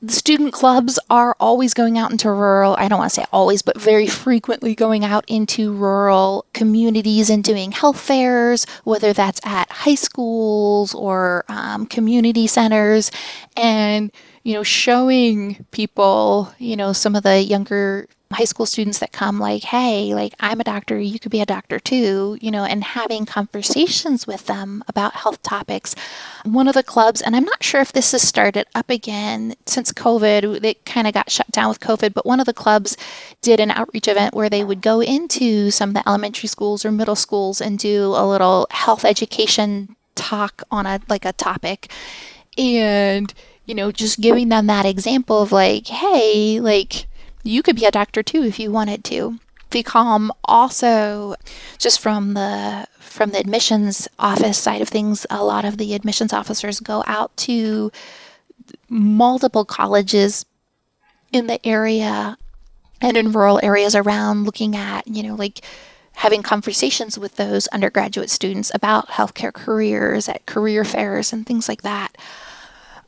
the 0.00 0.14
student 0.14 0.54
clubs 0.54 0.98
are 1.10 1.36
always 1.38 1.74
going 1.74 1.98
out 1.98 2.10
into 2.10 2.30
rural, 2.30 2.76
I 2.78 2.88
don't 2.88 2.98
want 2.98 3.10
to 3.12 3.20
say 3.20 3.26
always, 3.30 3.60
but 3.60 3.78
very 3.78 4.06
frequently 4.06 4.74
going 4.74 5.04
out 5.04 5.26
into 5.28 5.70
rural 5.70 6.46
communities 6.54 7.28
and 7.28 7.44
doing 7.44 7.72
health 7.72 8.00
fairs, 8.00 8.64
whether 8.84 9.12
that's 9.12 9.40
at 9.44 9.70
high 9.70 9.96
schools 9.96 10.94
or 10.94 11.44
um, 11.50 11.84
community 11.84 12.46
centers, 12.46 13.10
and, 13.54 14.10
you 14.44 14.54
know, 14.54 14.62
showing 14.62 15.66
people, 15.72 16.54
you 16.58 16.74
know, 16.74 16.94
some 16.94 17.14
of 17.14 17.22
the 17.22 17.42
younger 17.42 18.08
high 18.32 18.44
school 18.44 18.66
students 18.66 18.98
that 18.98 19.12
come 19.12 19.38
like 19.38 19.62
hey 19.62 20.12
like 20.14 20.34
i'm 20.40 20.60
a 20.60 20.64
doctor 20.64 20.98
you 20.98 21.18
could 21.18 21.30
be 21.30 21.40
a 21.40 21.46
doctor 21.46 21.78
too 21.78 22.36
you 22.40 22.50
know 22.50 22.64
and 22.64 22.82
having 22.82 23.24
conversations 23.24 24.26
with 24.26 24.46
them 24.46 24.82
about 24.88 25.14
health 25.14 25.40
topics. 25.42 25.94
One 26.44 26.68
of 26.68 26.74
the 26.74 26.82
clubs 26.82 27.20
and 27.22 27.36
i'm 27.36 27.44
not 27.44 27.62
sure 27.62 27.80
if 27.80 27.92
this 27.92 28.12
has 28.12 28.22
started 28.22 28.66
up 28.74 28.90
again 28.90 29.54
since 29.66 29.92
covid 29.92 30.64
it 30.64 30.84
kind 30.84 31.06
of 31.06 31.14
got 31.14 31.30
shut 31.30 31.50
down 31.52 31.68
with 31.68 31.80
covid 31.80 32.14
but 32.14 32.26
one 32.26 32.40
of 32.40 32.46
the 32.46 32.52
clubs 32.52 32.96
did 33.42 33.60
an 33.60 33.70
outreach 33.70 34.08
event 34.08 34.34
where 34.34 34.50
they 34.50 34.64
would 34.64 34.80
go 34.80 35.00
into 35.00 35.70
some 35.70 35.90
of 35.90 35.94
the 35.94 36.08
elementary 36.08 36.48
schools 36.48 36.84
or 36.84 36.90
middle 36.90 37.16
schools 37.16 37.60
and 37.60 37.78
do 37.78 38.06
a 38.16 38.26
little 38.26 38.66
health 38.70 39.04
education 39.04 39.96
talk 40.16 40.62
on 40.70 40.86
a 40.86 41.00
like 41.08 41.24
a 41.24 41.32
topic. 41.32 41.90
And 42.58 43.32
you 43.66 43.74
know 43.74 43.92
just 43.92 44.20
giving 44.20 44.48
them 44.48 44.66
that 44.66 44.86
example 44.86 45.42
of 45.42 45.52
like 45.52 45.86
hey 45.88 46.60
like 46.60 47.06
you 47.46 47.62
could 47.62 47.76
be 47.76 47.84
a 47.84 47.90
doctor 47.90 48.22
too 48.22 48.42
if 48.42 48.58
you 48.58 48.70
wanted 48.70 49.04
to. 49.04 49.38
VCOM 49.70 50.30
also, 50.44 51.34
just 51.78 52.00
from 52.00 52.34
the 52.34 52.86
from 52.98 53.30
the 53.30 53.38
admissions 53.38 54.08
office 54.18 54.58
side 54.58 54.82
of 54.82 54.88
things, 54.88 55.26
a 55.30 55.42
lot 55.42 55.64
of 55.64 55.78
the 55.78 55.94
admissions 55.94 56.32
officers 56.32 56.80
go 56.80 57.02
out 57.06 57.34
to 57.38 57.90
multiple 58.88 59.64
colleges 59.64 60.44
in 61.32 61.46
the 61.46 61.64
area 61.66 62.36
and 63.00 63.16
in 63.16 63.32
rural 63.32 63.60
areas 63.62 63.94
around 63.94 64.44
looking 64.44 64.76
at, 64.76 65.06
you 65.06 65.22
know, 65.22 65.34
like 65.34 65.62
having 66.16 66.42
conversations 66.42 67.18
with 67.18 67.36
those 67.36 67.66
undergraduate 67.68 68.30
students 68.30 68.70
about 68.74 69.08
healthcare 69.08 69.52
careers 69.52 70.28
at 70.28 70.46
career 70.46 70.84
fairs 70.84 71.32
and 71.32 71.46
things 71.46 71.68
like 71.68 71.82
that. 71.82 72.16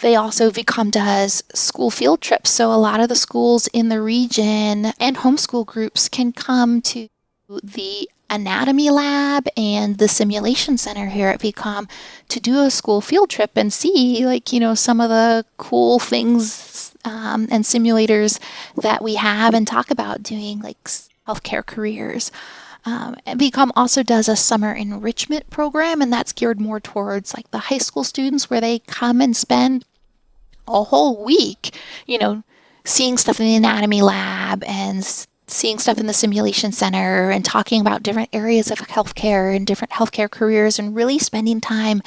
They 0.00 0.14
also, 0.14 0.50
VCOM 0.50 0.90
does 0.90 1.42
school 1.54 1.90
field 1.90 2.20
trips. 2.20 2.50
So 2.50 2.72
a 2.72 2.76
lot 2.76 3.00
of 3.00 3.08
the 3.08 3.16
schools 3.16 3.66
in 3.68 3.88
the 3.88 4.00
region 4.00 4.86
and 5.00 5.16
homeschool 5.16 5.66
groups 5.66 6.08
can 6.08 6.32
come 6.32 6.80
to 6.82 7.08
the 7.62 8.08
anatomy 8.30 8.90
lab 8.90 9.48
and 9.56 9.98
the 9.98 10.08
simulation 10.08 10.76
center 10.76 11.06
here 11.06 11.28
at 11.28 11.40
VCOM 11.40 11.88
to 12.28 12.40
do 12.40 12.60
a 12.60 12.70
school 12.70 13.00
field 13.00 13.30
trip 13.30 13.52
and 13.56 13.72
see, 13.72 14.24
like, 14.24 14.52
you 14.52 14.60
know, 14.60 14.74
some 14.74 15.00
of 15.00 15.08
the 15.08 15.44
cool 15.56 15.98
things 15.98 16.94
um, 17.04 17.48
and 17.50 17.64
simulators 17.64 18.38
that 18.76 19.02
we 19.02 19.14
have 19.14 19.54
and 19.54 19.66
talk 19.66 19.90
about 19.90 20.22
doing, 20.22 20.60
like 20.60 20.76
healthcare 21.26 21.64
careers. 21.64 22.30
Um, 22.84 23.16
and 23.26 23.40
VCOM 23.40 23.70
also 23.76 24.02
does 24.02 24.28
a 24.28 24.36
summer 24.36 24.72
enrichment 24.72 25.50
program, 25.50 26.00
and 26.00 26.12
that's 26.12 26.32
geared 26.32 26.60
more 26.60 26.80
towards 26.80 27.34
like 27.34 27.50
the 27.50 27.58
high 27.58 27.78
school 27.78 28.04
students 28.04 28.48
where 28.48 28.60
they 28.60 28.78
come 28.80 29.20
and 29.20 29.36
spend 29.36 29.84
a 30.68 30.84
whole 30.84 31.24
week, 31.24 31.74
you 32.06 32.18
know, 32.18 32.42
seeing 32.84 33.18
stuff 33.18 33.40
in 33.40 33.46
the 33.46 33.56
anatomy 33.56 34.02
lab 34.02 34.62
and 34.64 35.26
seeing 35.46 35.78
stuff 35.78 35.98
in 35.98 36.06
the 36.06 36.12
simulation 36.12 36.72
center 36.72 37.30
and 37.30 37.44
talking 37.44 37.80
about 37.80 38.02
different 38.02 38.28
areas 38.32 38.70
of 38.70 38.78
healthcare 38.78 39.54
and 39.54 39.66
different 39.66 39.92
healthcare 39.92 40.30
careers 40.30 40.78
and 40.78 40.94
really 40.94 41.18
spending 41.18 41.60
time 41.60 42.02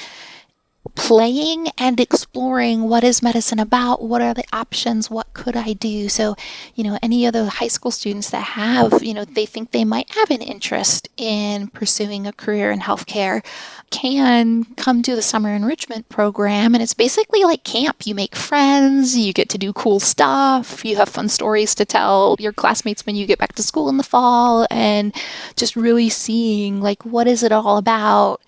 playing 0.95 1.67
and 1.77 1.99
exploring 1.99 2.83
what 2.83 3.03
is 3.03 3.21
medicine 3.21 3.59
about 3.59 4.01
what 4.01 4.21
are 4.21 4.33
the 4.33 4.43
options 4.51 5.11
what 5.11 5.31
could 5.33 5.55
i 5.55 5.73
do? 5.73 6.09
So 6.09 6.35
you 6.75 6.83
know 6.83 6.97
any 7.01 7.25
of 7.25 7.33
the 7.33 7.49
high 7.49 7.67
school 7.67 7.91
students 7.91 8.29
that 8.31 8.43
have 8.43 9.03
you 9.03 9.13
know 9.13 9.25
they 9.25 9.45
think 9.45 9.71
they 9.71 9.85
might 9.85 10.09
have 10.11 10.31
an 10.31 10.41
interest 10.41 11.07
in 11.17 11.67
pursuing 11.67 12.25
a 12.25 12.33
career 12.33 12.71
in 12.71 12.79
healthcare 12.79 13.45
can 13.91 14.63
come 14.75 15.01
to 15.03 15.15
the 15.15 15.21
summer 15.21 15.49
enrichment 15.53 16.07
program. 16.07 16.73
And 16.73 16.81
it's 16.81 16.93
basically 16.93 17.43
like 17.43 17.65
camp. 17.65 18.07
You 18.07 18.15
make 18.15 18.35
friends 18.35 19.17
you 19.17 19.33
get 19.33 19.49
to 19.49 19.57
do 19.57 19.73
cool 19.73 19.99
stuff 19.99 20.83
you 20.85 20.95
have 20.95 21.09
fun 21.09 21.29
stories 21.29 21.75
to 21.75 21.85
tell 21.85 22.35
your 22.39 22.53
classmates 22.53 23.05
when 23.05 23.15
you 23.15 23.25
get 23.25 23.39
back 23.39 23.53
to 23.55 23.63
school 23.63 23.89
in 23.89 23.97
the 23.97 24.03
fall 24.03 24.67
and 24.71 25.13
just 25.55 25.75
really 25.75 26.09
seeing 26.09 26.81
like 26.81 27.03
what 27.05 27.27
is 27.27 27.43
it 27.43 27.51
all 27.51 27.77
about 27.77 28.41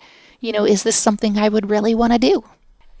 you 0.44 0.52
know, 0.52 0.66
is 0.66 0.82
this 0.82 0.96
something 0.96 1.38
I 1.38 1.48
would 1.48 1.70
really 1.70 1.94
want 1.94 2.12
to 2.12 2.18
do? 2.18 2.44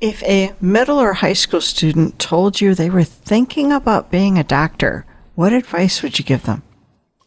If 0.00 0.22
a 0.22 0.54
middle 0.60 0.98
or 0.98 1.12
high 1.12 1.34
school 1.34 1.60
student 1.60 2.18
told 2.18 2.60
you 2.60 2.74
they 2.74 2.90
were 2.90 3.04
thinking 3.04 3.70
about 3.70 4.10
being 4.10 4.38
a 4.38 4.44
doctor, 4.44 5.04
what 5.34 5.52
advice 5.52 6.02
would 6.02 6.18
you 6.18 6.24
give 6.24 6.44
them? 6.44 6.62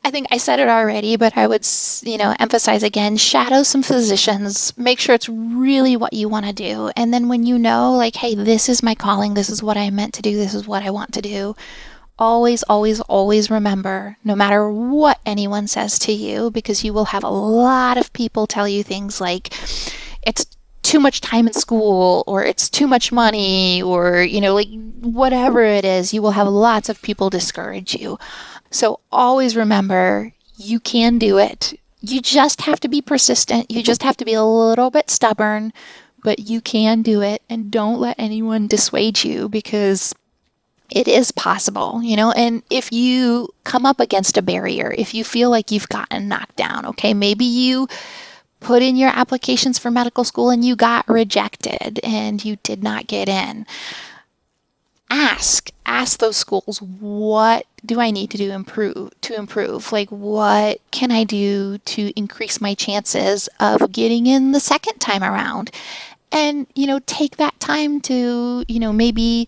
I 0.04 0.10
think 0.10 0.28
I 0.32 0.38
said 0.38 0.60
it 0.60 0.70
already, 0.70 1.18
but 1.18 1.38
I 1.38 1.48
would, 1.48 1.68
you 2.02 2.18
know, 2.18 2.34
emphasize 2.40 2.82
again, 2.82 3.18
shadow 3.18 3.62
some 3.62 3.84
physicians, 3.84 4.76
make 4.78 5.00
sure 5.00 5.14
it's 5.14 5.30
really 5.30 5.98
what 5.98 6.14
you 6.14 6.30
want 6.30 6.46
to 6.46 6.54
do. 6.54 6.92
And 6.96 7.14
then 7.14 7.28
when 7.28 7.46
you 7.46 7.60
know, 7.60 7.94
like, 7.94 8.16
hey, 8.16 8.34
this 8.34 8.70
is 8.70 8.82
my 8.82 8.96
calling, 8.96 9.34
this 9.34 9.50
is 9.50 9.62
what 9.62 9.78
I 9.78 9.90
meant 9.90 10.14
to 10.16 10.22
do, 10.22 10.38
this 10.38 10.54
is 10.54 10.68
what 10.68 10.84
I 10.84 10.92
want 10.92 11.14
to 11.14 11.22
do, 11.22 11.56
always, 12.18 12.64
always, 12.64 13.02
always 13.02 13.52
remember 13.52 14.18
no 14.24 14.36
matter 14.36 14.70
what 14.72 15.20
anyone 15.26 15.68
says 15.68 16.00
to 16.00 16.12
you, 16.12 16.52
because 16.52 16.84
you 16.84 16.94
will 16.94 17.06
have 17.06 17.24
a 17.24 17.30
lot 17.30 17.98
of 17.98 18.14
people 18.14 18.48
tell 18.48 18.68
you 18.68 18.84
things 18.84 19.20
like, 19.20 19.54
it's 20.28 20.46
too 20.84 21.00
much 21.00 21.22
time 21.22 21.48
in 21.48 21.54
school 21.54 22.24
or 22.28 22.46
it's 22.46 22.70
too 22.70 22.88
much 22.88 23.12
money 23.12 23.82
or 23.82 24.22
you 24.22 24.40
know 24.40 24.54
like 24.54 24.70
whatever 25.02 25.62
it 25.64 25.84
is 25.84 26.14
you 26.14 26.22
will 26.22 26.32
have 26.32 26.48
lots 26.48 26.90
of 26.90 27.02
people 27.02 27.30
discourage 27.30 27.96
you. 27.96 28.20
So 28.70 29.00
always 29.12 29.56
remember 29.56 30.34
you 30.58 30.80
can 30.80 31.18
do 31.18 31.38
it. 31.38 31.74
You 32.02 32.22
just 32.22 32.62
have 32.62 32.80
to 32.82 32.88
be 32.88 33.02
persistent. 33.02 33.72
You 33.72 33.82
just 33.82 34.04
have 34.04 34.18
to 34.18 34.26
be 34.26 34.34
a 34.34 34.44
little 34.44 34.92
bit 34.92 35.10
stubborn 35.10 35.74
but 36.24 36.40
you 36.40 36.60
can 36.62 37.04
do 37.04 37.22
it 37.22 37.42
and 37.50 37.72
don't 37.72 38.00
let 38.00 38.20
anyone 38.20 38.68
dissuade 38.68 39.24
you 39.24 39.48
because 39.48 40.14
it 40.90 41.08
is 41.08 41.32
possible, 41.32 42.02
you 42.02 42.16
know, 42.16 42.32
and 42.32 42.64
if 42.70 42.92
you 42.92 43.50
come 43.66 43.86
up 43.86 44.00
against 44.00 44.38
a 44.38 44.42
barrier, 44.42 44.94
if 44.98 45.14
you 45.14 45.24
feel 45.24 45.50
like 45.50 45.72
you've 45.72 45.90
gotten 45.90 46.28
knocked 46.28 46.56
down, 46.56 46.86
okay, 46.86 47.14
maybe 47.14 47.46
you 47.46 47.88
put 48.60 48.82
in 48.82 48.96
your 48.96 49.10
applications 49.10 49.78
for 49.78 49.92
medical 49.92 50.24
school 50.24 50.50
and 50.50 50.66
you 50.66 50.76
got 50.76 51.08
rejected 51.08 52.00
and 52.04 52.44
you 52.44 52.58
did 52.64 52.84
not 52.84 53.08
get 53.08 53.30
in. 53.30 53.66
Ask, 55.10 55.72
ask 55.86 56.20
those 56.20 56.36
schools, 56.36 56.82
what 56.82 57.66
do 57.86 58.02
I 58.02 58.12
need 58.12 58.30
to 58.32 58.38
do 58.38 58.52
improve 58.52 59.12
to 59.22 59.36
improve? 59.36 59.92
Like 59.92 60.10
what 60.10 60.82
can 60.92 61.12
I 61.12 61.24
do 61.24 61.78
to 61.78 62.12
increase 62.18 62.60
my 62.60 62.74
chances 62.74 63.48
of 63.60 63.92
getting 63.92 64.28
in 64.28 64.52
the 64.52 64.60
second 64.60 65.00
time 65.00 65.24
around? 65.24 65.72
And, 66.32 66.68
you 66.76 66.88
know, 66.88 67.00
take 67.06 67.38
that 67.38 67.58
time 67.60 68.02
to, 68.02 68.66
you 68.68 68.80
know, 68.80 68.92
maybe 68.92 69.48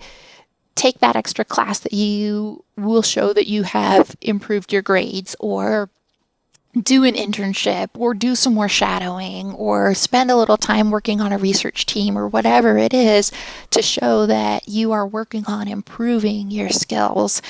take 0.76 1.00
that 1.00 1.17
extra 1.17 1.43
class 1.43 1.80
that 1.80 1.91
you 1.91 2.63
will 2.78 3.02
show 3.02 3.34
that 3.34 3.48
you 3.48 3.63
have 3.63 4.15
improved 4.22 4.72
your 4.72 4.82
grades 4.82 5.36
or 5.41 5.89
do 6.78 7.04
an 7.04 7.16
internship 7.16 7.90
or 7.98 8.14
do 8.14 8.36
some 8.36 8.54
more 8.54 8.70
shadowing 8.70 9.52
or 9.54 9.96
spend 9.96 10.30
a 10.30 10.36
little 10.36 10.58
time 10.58 10.92
working 10.92 11.20
on 11.20 11.34
a 11.34 11.38
research 11.38 11.86
team 11.86 12.18
or 12.18 12.28
whatever 12.28 12.78
it 12.78 12.94
is 12.94 13.32
to 13.72 13.82
show 13.82 14.28
that 14.28 14.68
you 14.68 14.92
are 14.92 15.08
working 15.08 15.44
on 15.48 15.68
improving 15.68 16.52
your 16.52 16.70
skills 16.70 17.42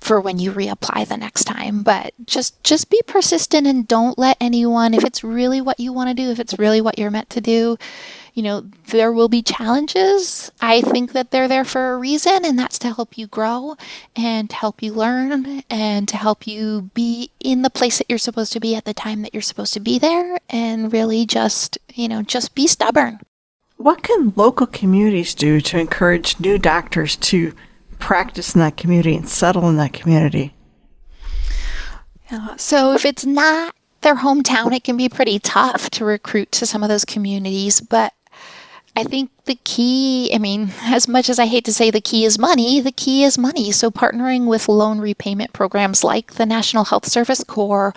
for 0.00 0.20
when 0.20 0.38
you 0.38 0.52
reapply 0.52 1.06
the 1.06 1.16
next 1.16 1.44
time. 1.44 1.82
But 1.82 2.14
just 2.26 2.62
just 2.64 2.90
be 2.90 3.00
persistent 3.06 3.66
and 3.66 3.86
don't 3.86 4.18
let 4.18 4.36
anyone 4.40 4.94
if 4.94 5.04
it's 5.04 5.22
really 5.22 5.60
what 5.60 5.80
you 5.80 5.92
want 5.92 6.08
to 6.08 6.14
do, 6.14 6.30
if 6.30 6.40
it's 6.40 6.58
really 6.58 6.80
what 6.80 6.98
you're 6.98 7.10
meant 7.10 7.30
to 7.30 7.40
do, 7.40 7.76
you 8.34 8.42
know, 8.42 8.64
there 8.88 9.12
will 9.12 9.28
be 9.28 9.42
challenges. 9.42 10.50
I 10.60 10.80
think 10.80 11.12
that 11.12 11.30
they're 11.30 11.48
there 11.48 11.64
for 11.64 11.92
a 11.92 11.98
reason, 11.98 12.44
and 12.44 12.58
that's 12.58 12.78
to 12.80 12.92
help 12.94 13.18
you 13.18 13.26
grow 13.26 13.76
and 14.16 14.48
to 14.50 14.56
help 14.56 14.82
you 14.82 14.92
learn 14.92 15.62
and 15.68 16.08
to 16.08 16.16
help 16.16 16.46
you 16.46 16.90
be 16.94 17.30
in 17.40 17.62
the 17.62 17.70
place 17.70 17.98
that 17.98 18.06
you're 18.08 18.18
supposed 18.18 18.52
to 18.52 18.60
be 18.60 18.74
at 18.74 18.84
the 18.84 18.94
time 18.94 19.22
that 19.22 19.34
you're 19.34 19.42
supposed 19.42 19.74
to 19.74 19.80
be 19.80 19.98
there 19.98 20.38
and 20.48 20.92
really 20.92 21.26
just, 21.26 21.78
you 21.92 22.08
know, 22.08 22.22
just 22.22 22.54
be 22.54 22.66
stubborn. 22.66 23.20
What 23.76 24.02
can 24.02 24.32
local 24.36 24.66
communities 24.66 25.34
do 25.34 25.60
to 25.62 25.78
encourage 25.78 26.38
new 26.38 26.58
doctors 26.58 27.16
to 27.16 27.54
practice 28.00 28.54
in 28.54 28.60
that 28.60 28.76
community 28.76 29.14
and 29.14 29.28
settle 29.28 29.68
in 29.68 29.76
that 29.76 29.92
community? 29.92 30.54
Uh, 32.30 32.56
so 32.56 32.92
if 32.92 33.04
it's 33.04 33.24
not 33.24 33.74
their 34.02 34.16
hometown, 34.16 34.74
it 34.74 34.84
can 34.84 34.96
be 34.96 35.08
pretty 35.08 35.38
tough 35.38 35.90
to 35.90 36.04
recruit 36.04 36.52
to 36.52 36.66
some 36.66 36.82
of 36.82 36.88
those 36.88 37.04
communities. 37.04 37.80
But 37.80 38.12
I 38.96 39.04
think 39.04 39.30
the 39.44 39.58
key, 39.64 40.30
I 40.34 40.38
mean, 40.38 40.72
as 40.82 41.08
much 41.08 41.28
as 41.28 41.38
I 41.38 41.46
hate 41.46 41.64
to 41.66 41.72
say 41.72 41.90
the 41.90 42.00
key 42.00 42.24
is 42.24 42.38
money, 42.38 42.80
the 42.80 42.92
key 42.92 43.24
is 43.24 43.38
money. 43.38 43.72
So 43.72 43.90
partnering 43.90 44.46
with 44.46 44.68
loan 44.68 45.00
repayment 45.00 45.52
programs 45.52 46.04
like 46.04 46.34
the 46.34 46.46
National 46.46 46.84
Health 46.84 47.06
Service 47.06 47.44
Corps 47.44 47.94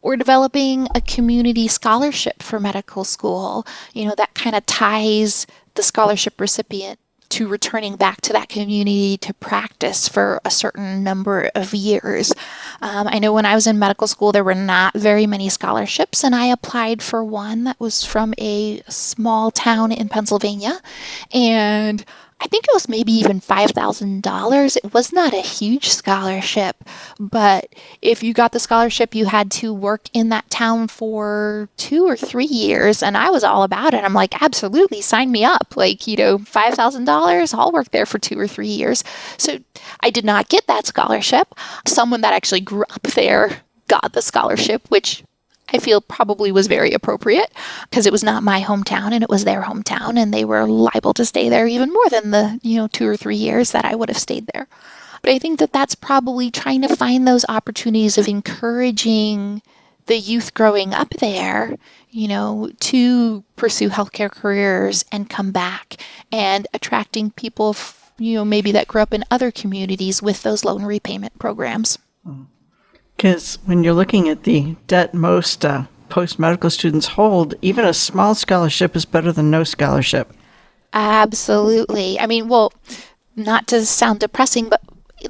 or 0.00 0.16
developing 0.16 0.88
a 0.94 1.00
community 1.00 1.66
scholarship 1.66 2.42
for 2.42 2.60
medical 2.60 3.04
school, 3.04 3.66
you 3.92 4.04
know, 4.04 4.14
that 4.16 4.34
kind 4.34 4.54
of 4.54 4.64
ties 4.66 5.46
the 5.74 5.82
scholarship 5.82 6.40
recipient 6.40 6.98
to 7.30 7.48
returning 7.48 7.96
back 7.96 8.20
to 8.22 8.32
that 8.32 8.48
community 8.48 9.16
to 9.18 9.34
practice 9.34 10.08
for 10.08 10.40
a 10.44 10.50
certain 10.50 11.04
number 11.04 11.50
of 11.54 11.74
years. 11.74 12.32
Um, 12.80 13.06
I 13.08 13.18
know 13.18 13.32
when 13.32 13.46
I 13.46 13.54
was 13.54 13.66
in 13.66 13.78
medical 13.78 14.06
school, 14.06 14.32
there 14.32 14.44
were 14.44 14.54
not 14.54 14.94
very 14.94 15.26
many 15.26 15.48
scholarships, 15.48 16.24
and 16.24 16.34
I 16.34 16.46
applied 16.46 17.02
for 17.02 17.22
one 17.24 17.64
that 17.64 17.78
was 17.78 18.04
from 18.04 18.34
a 18.38 18.80
small 18.88 19.50
town 19.50 19.92
in 19.92 20.08
Pennsylvania. 20.08 20.80
And 21.32 22.04
I 22.40 22.46
think 22.46 22.64
it 22.64 22.74
was 22.74 22.88
maybe 22.88 23.12
even 23.12 23.40
$5,000. 23.40 24.76
It 24.76 24.94
was 24.94 25.12
not 25.12 25.34
a 25.34 25.40
huge 25.40 25.88
scholarship, 25.88 26.76
but 27.18 27.74
if 28.00 28.22
you 28.22 28.32
got 28.32 28.52
the 28.52 28.60
scholarship, 28.60 29.14
you 29.14 29.26
had 29.26 29.50
to 29.52 29.74
work 29.74 30.08
in 30.12 30.28
that 30.28 30.48
town 30.48 30.86
for 30.86 31.68
two 31.76 32.06
or 32.06 32.16
three 32.16 32.46
years. 32.46 33.02
And 33.02 33.16
I 33.16 33.30
was 33.30 33.42
all 33.42 33.64
about 33.64 33.92
it. 33.92 34.04
I'm 34.04 34.14
like, 34.14 34.40
absolutely, 34.40 35.00
sign 35.00 35.32
me 35.32 35.44
up. 35.44 35.76
Like, 35.76 36.06
you 36.06 36.16
know, 36.16 36.38
$5,000, 36.38 37.54
I'll 37.54 37.72
work 37.72 37.90
there 37.90 38.06
for 38.06 38.18
two 38.20 38.38
or 38.38 38.46
three 38.46 38.68
years. 38.68 39.02
So 39.36 39.58
I 40.00 40.10
did 40.10 40.24
not 40.24 40.48
get 40.48 40.66
that 40.68 40.86
scholarship. 40.86 41.54
Someone 41.86 42.20
that 42.20 42.34
actually 42.34 42.60
grew 42.60 42.84
up 42.90 43.02
there 43.02 43.62
got 43.88 44.12
the 44.12 44.22
scholarship, 44.22 44.88
which 44.90 45.24
I 45.72 45.78
feel 45.78 46.00
probably 46.00 46.50
was 46.50 46.66
very 46.66 46.92
appropriate 46.92 47.52
because 47.88 48.06
it 48.06 48.12
was 48.12 48.24
not 48.24 48.42
my 48.42 48.62
hometown 48.62 49.12
and 49.12 49.22
it 49.22 49.28
was 49.28 49.44
their 49.44 49.62
hometown 49.62 50.18
and 50.18 50.32
they 50.32 50.44
were 50.44 50.66
liable 50.66 51.12
to 51.14 51.24
stay 51.24 51.48
there 51.48 51.66
even 51.66 51.92
more 51.92 52.08
than 52.10 52.30
the, 52.30 52.58
you 52.62 52.78
know, 52.78 52.88
2 52.88 53.06
or 53.06 53.16
3 53.16 53.36
years 53.36 53.72
that 53.72 53.84
I 53.84 53.94
would 53.94 54.08
have 54.08 54.18
stayed 54.18 54.48
there. 54.54 54.66
But 55.20 55.32
I 55.32 55.38
think 55.38 55.58
that 55.58 55.72
that's 55.72 55.94
probably 55.94 56.50
trying 56.50 56.82
to 56.82 56.96
find 56.96 57.26
those 57.26 57.44
opportunities 57.48 58.16
of 58.16 58.28
encouraging 58.28 59.62
the 60.06 60.16
youth 60.16 60.54
growing 60.54 60.94
up 60.94 61.10
there, 61.20 61.76
you 62.08 62.28
know, 62.28 62.70
to 62.80 63.44
pursue 63.56 63.90
healthcare 63.90 64.30
careers 64.30 65.04
and 65.12 65.28
come 65.28 65.52
back 65.52 65.96
and 66.32 66.66
attracting 66.72 67.30
people, 67.32 67.76
you 68.16 68.36
know, 68.36 68.44
maybe 68.44 68.72
that 68.72 68.88
grew 68.88 69.02
up 69.02 69.12
in 69.12 69.24
other 69.30 69.50
communities 69.50 70.22
with 70.22 70.42
those 70.42 70.64
loan 70.64 70.82
repayment 70.82 71.38
programs. 71.38 71.98
Mm-hmm. 72.26 72.44
Because 73.18 73.58
when 73.64 73.82
you're 73.82 73.94
looking 73.94 74.28
at 74.28 74.44
the 74.44 74.76
debt 74.86 75.12
most 75.12 75.64
uh, 75.64 75.86
post 76.08 76.38
medical 76.38 76.70
students 76.70 77.08
hold, 77.08 77.54
even 77.60 77.84
a 77.84 77.92
small 77.92 78.36
scholarship 78.36 78.94
is 78.94 79.04
better 79.04 79.32
than 79.32 79.50
no 79.50 79.64
scholarship. 79.64 80.32
Absolutely. 80.92 82.20
I 82.20 82.28
mean, 82.28 82.46
well, 82.46 82.72
not 83.34 83.66
to 83.66 83.84
sound 83.84 84.20
depressing, 84.20 84.68
but 84.68 84.80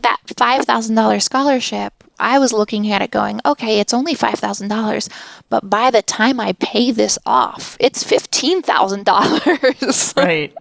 that 0.02 0.18
$5,000 0.26 1.22
scholarship, 1.22 2.04
I 2.20 2.38
was 2.38 2.52
looking 2.52 2.92
at 2.92 3.00
it 3.00 3.10
going, 3.10 3.40
okay, 3.46 3.80
it's 3.80 3.94
only 3.94 4.14
$5,000, 4.14 5.08
but 5.48 5.70
by 5.70 5.90
the 5.90 6.02
time 6.02 6.40
I 6.40 6.52
pay 6.52 6.90
this 6.90 7.18
off, 7.24 7.78
it's 7.80 8.04
$15,000. 8.04 10.16
right. 10.22 10.54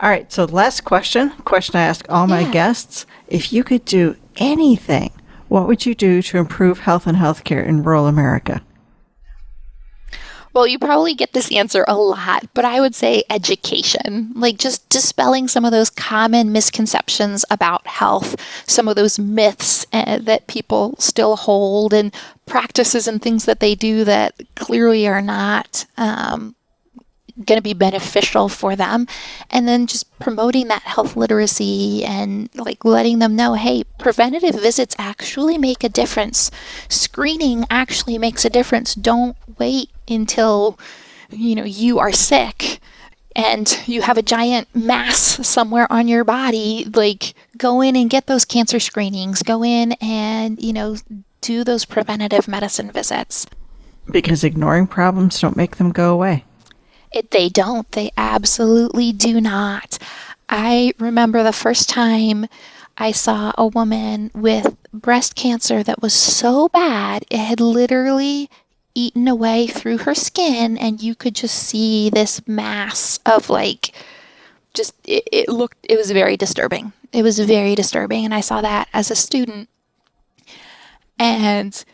All 0.00 0.10
right. 0.10 0.32
So, 0.32 0.46
last 0.46 0.80
question 0.80 1.30
question 1.44 1.76
I 1.76 1.84
ask 1.84 2.04
all 2.08 2.26
my 2.26 2.40
yeah. 2.40 2.50
guests. 2.50 3.06
If 3.28 3.52
you 3.52 3.62
could 3.62 3.84
do 3.84 4.16
anything 4.34 5.12
what 5.52 5.66
would 5.66 5.84
you 5.84 5.94
do 5.94 6.22
to 6.22 6.38
improve 6.38 6.78
health 6.80 7.06
and 7.06 7.18
healthcare 7.18 7.62
in 7.62 7.82
rural 7.82 8.06
America? 8.06 8.62
Well, 10.54 10.66
you 10.66 10.78
probably 10.78 11.14
get 11.14 11.34
this 11.34 11.52
answer 11.52 11.84
a 11.86 11.94
lot, 11.94 12.46
but 12.54 12.64
I 12.64 12.80
would 12.80 12.94
say 12.94 13.24
education. 13.28 14.32
Like 14.34 14.56
just 14.56 14.88
dispelling 14.88 15.48
some 15.48 15.66
of 15.66 15.70
those 15.70 15.90
common 15.90 16.52
misconceptions 16.52 17.44
about 17.50 17.86
health, 17.86 18.34
some 18.66 18.88
of 18.88 18.96
those 18.96 19.18
myths 19.18 19.84
uh, 19.92 20.20
that 20.20 20.46
people 20.46 20.94
still 20.98 21.36
hold, 21.36 21.92
and 21.92 22.14
practices 22.46 23.06
and 23.06 23.20
things 23.20 23.44
that 23.44 23.60
they 23.60 23.74
do 23.74 24.04
that 24.04 24.34
clearly 24.54 25.06
are 25.06 25.20
not 25.20 25.84
um, 25.98 26.54
going 27.44 27.58
to 27.58 27.62
be 27.62 27.74
beneficial 27.74 28.48
for 28.48 28.76
them. 28.76 29.06
And 29.50 29.66
then 29.66 29.86
just 29.86 30.18
promoting 30.18 30.68
that 30.68 30.82
health 30.82 31.16
literacy 31.16 32.04
and 32.04 32.48
like 32.54 32.84
letting 32.84 33.18
them 33.18 33.36
know 33.36 33.54
hey 33.54 33.84
preventative 33.98 34.54
visits 34.54 34.96
actually 34.98 35.58
make 35.58 35.84
a 35.84 35.88
difference. 35.88 36.50
Screening 36.88 37.64
actually 37.70 38.18
makes 38.18 38.44
a 38.44 38.50
difference. 38.50 38.94
Don't 38.94 39.36
wait 39.58 39.90
until 40.08 40.78
you 41.30 41.54
know 41.54 41.64
you 41.64 41.98
are 41.98 42.12
sick 42.12 42.80
and 43.34 43.82
you 43.86 44.02
have 44.02 44.18
a 44.18 44.22
giant 44.22 44.68
mass 44.74 45.46
somewhere 45.46 45.90
on 45.90 46.08
your 46.08 46.24
body. 46.24 46.86
Like 46.92 47.34
go 47.56 47.80
in 47.80 47.96
and 47.96 48.10
get 48.10 48.26
those 48.26 48.44
cancer 48.44 48.80
screenings. 48.80 49.42
Go 49.42 49.64
in 49.64 49.92
and 50.00 50.62
you 50.62 50.72
know 50.72 50.96
do 51.40 51.64
those 51.64 51.84
preventative 51.84 52.46
medicine 52.46 52.90
visits. 52.90 53.46
Because 54.10 54.44
ignoring 54.44 54.88
problems 54.88 55.40
don't 55.40 55.56
make 55.56 55.76
them 55.76 55.92
go 55.92 56.12
away 56.12 56.44
they 57.30 57.48
don't. 57.48 57.90
They 57.92 58.10
absolutely 58.16 59.12
do 59.12 59.40
not. 59.40 59.98
I 60.48 60.92
remember 60.98 61.42
the 61.42 61.52
first 61.52 61.88
time 61.88 62.46
I 62.98 63.12
saw 63.12 63.52
a 63.56 63.66
woman 63.66 64.30
with 64.34 64.76
breast 64.92 65.34
cancer 65.34 65.82
that 65.82 66.02
was 66.02 66.12
so 66.12 66.68
bad, 66.68 67.24
it 67.30 67.38
had 67.38 67.60
literally 67.60 68.50
eaten 68.94 69.26
away 69.26 69.66
through 69.66 69.98
her 69.98 70.14
skin, 70.14 70.76
and 70.76 71.02
you 71.02 71.14
could 71.14 71.34
just 71.34 71.56
see 71.56 72.10
this 72.10 72.46
mass 72.46 73.18
of 73.24 73.48
like, 73.48 73.94
just, 74.74 74.94
it, 75.04 75.26
it 75.32 75.48
looked, 75.48 75.78
it 75.82 75.96
was 75.96 76.10
very 76.10 76.36
disturbing. 76.36 76.92
It 77.12 77.22
was 77.22 77.38
very 77.38 77.74
disturbing. 77.74 78.24
And 78.24 78.34
I 78.34 78.40
saw 78.40 78.60
that 78.60 78.88
as 78.92 79.10
a 79.10 79.16
student. 79.16 79.68
And 81.18 81.84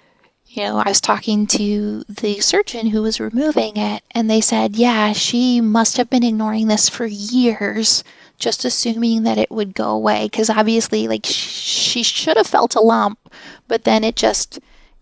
you 0.59 0.65
know, 0.65 0.79
I 0.79 0.89
was 0.89 1.01
talking 1.01 1.47
to 1.49 2.03
the 2.09 2.41
surgeon 2.41 2.89
who 2.89 3.01
was 3.01 3.21
removing 3.21 3.77
it, 3.77 4.03
and 4.11 4.29
they 4.29 4.41
said, 4.41 4.75
yeah, 4.75 5.13
she 5.13 5.61
must 5.61 5.97
have 5.99 6.11
been 6.11 6.25
ignoring 6.25 6.67
this 6.67 6.89
for 6.89 7.07
years, 7.07 8.03
just 8.41 8.65
assuming 8.65 9.23
that 9.23 9.39
it 9.39 9.53
would 9.53 9.73
go 9.73 9.91
away. 9.91 10.25
Because 10.25 10.51
obviously, 10.51 11.07
like, 11.07 11.25
she 11.25 12.03
should 12.03 12.37
have 12.37 12.49
felt 12.49 12.75
a 12.75 12.81
lump, 12.81 13.33
but 13.69 13.85
then 13.85 14.03
it 14.03 14.17
just 14.17 14.59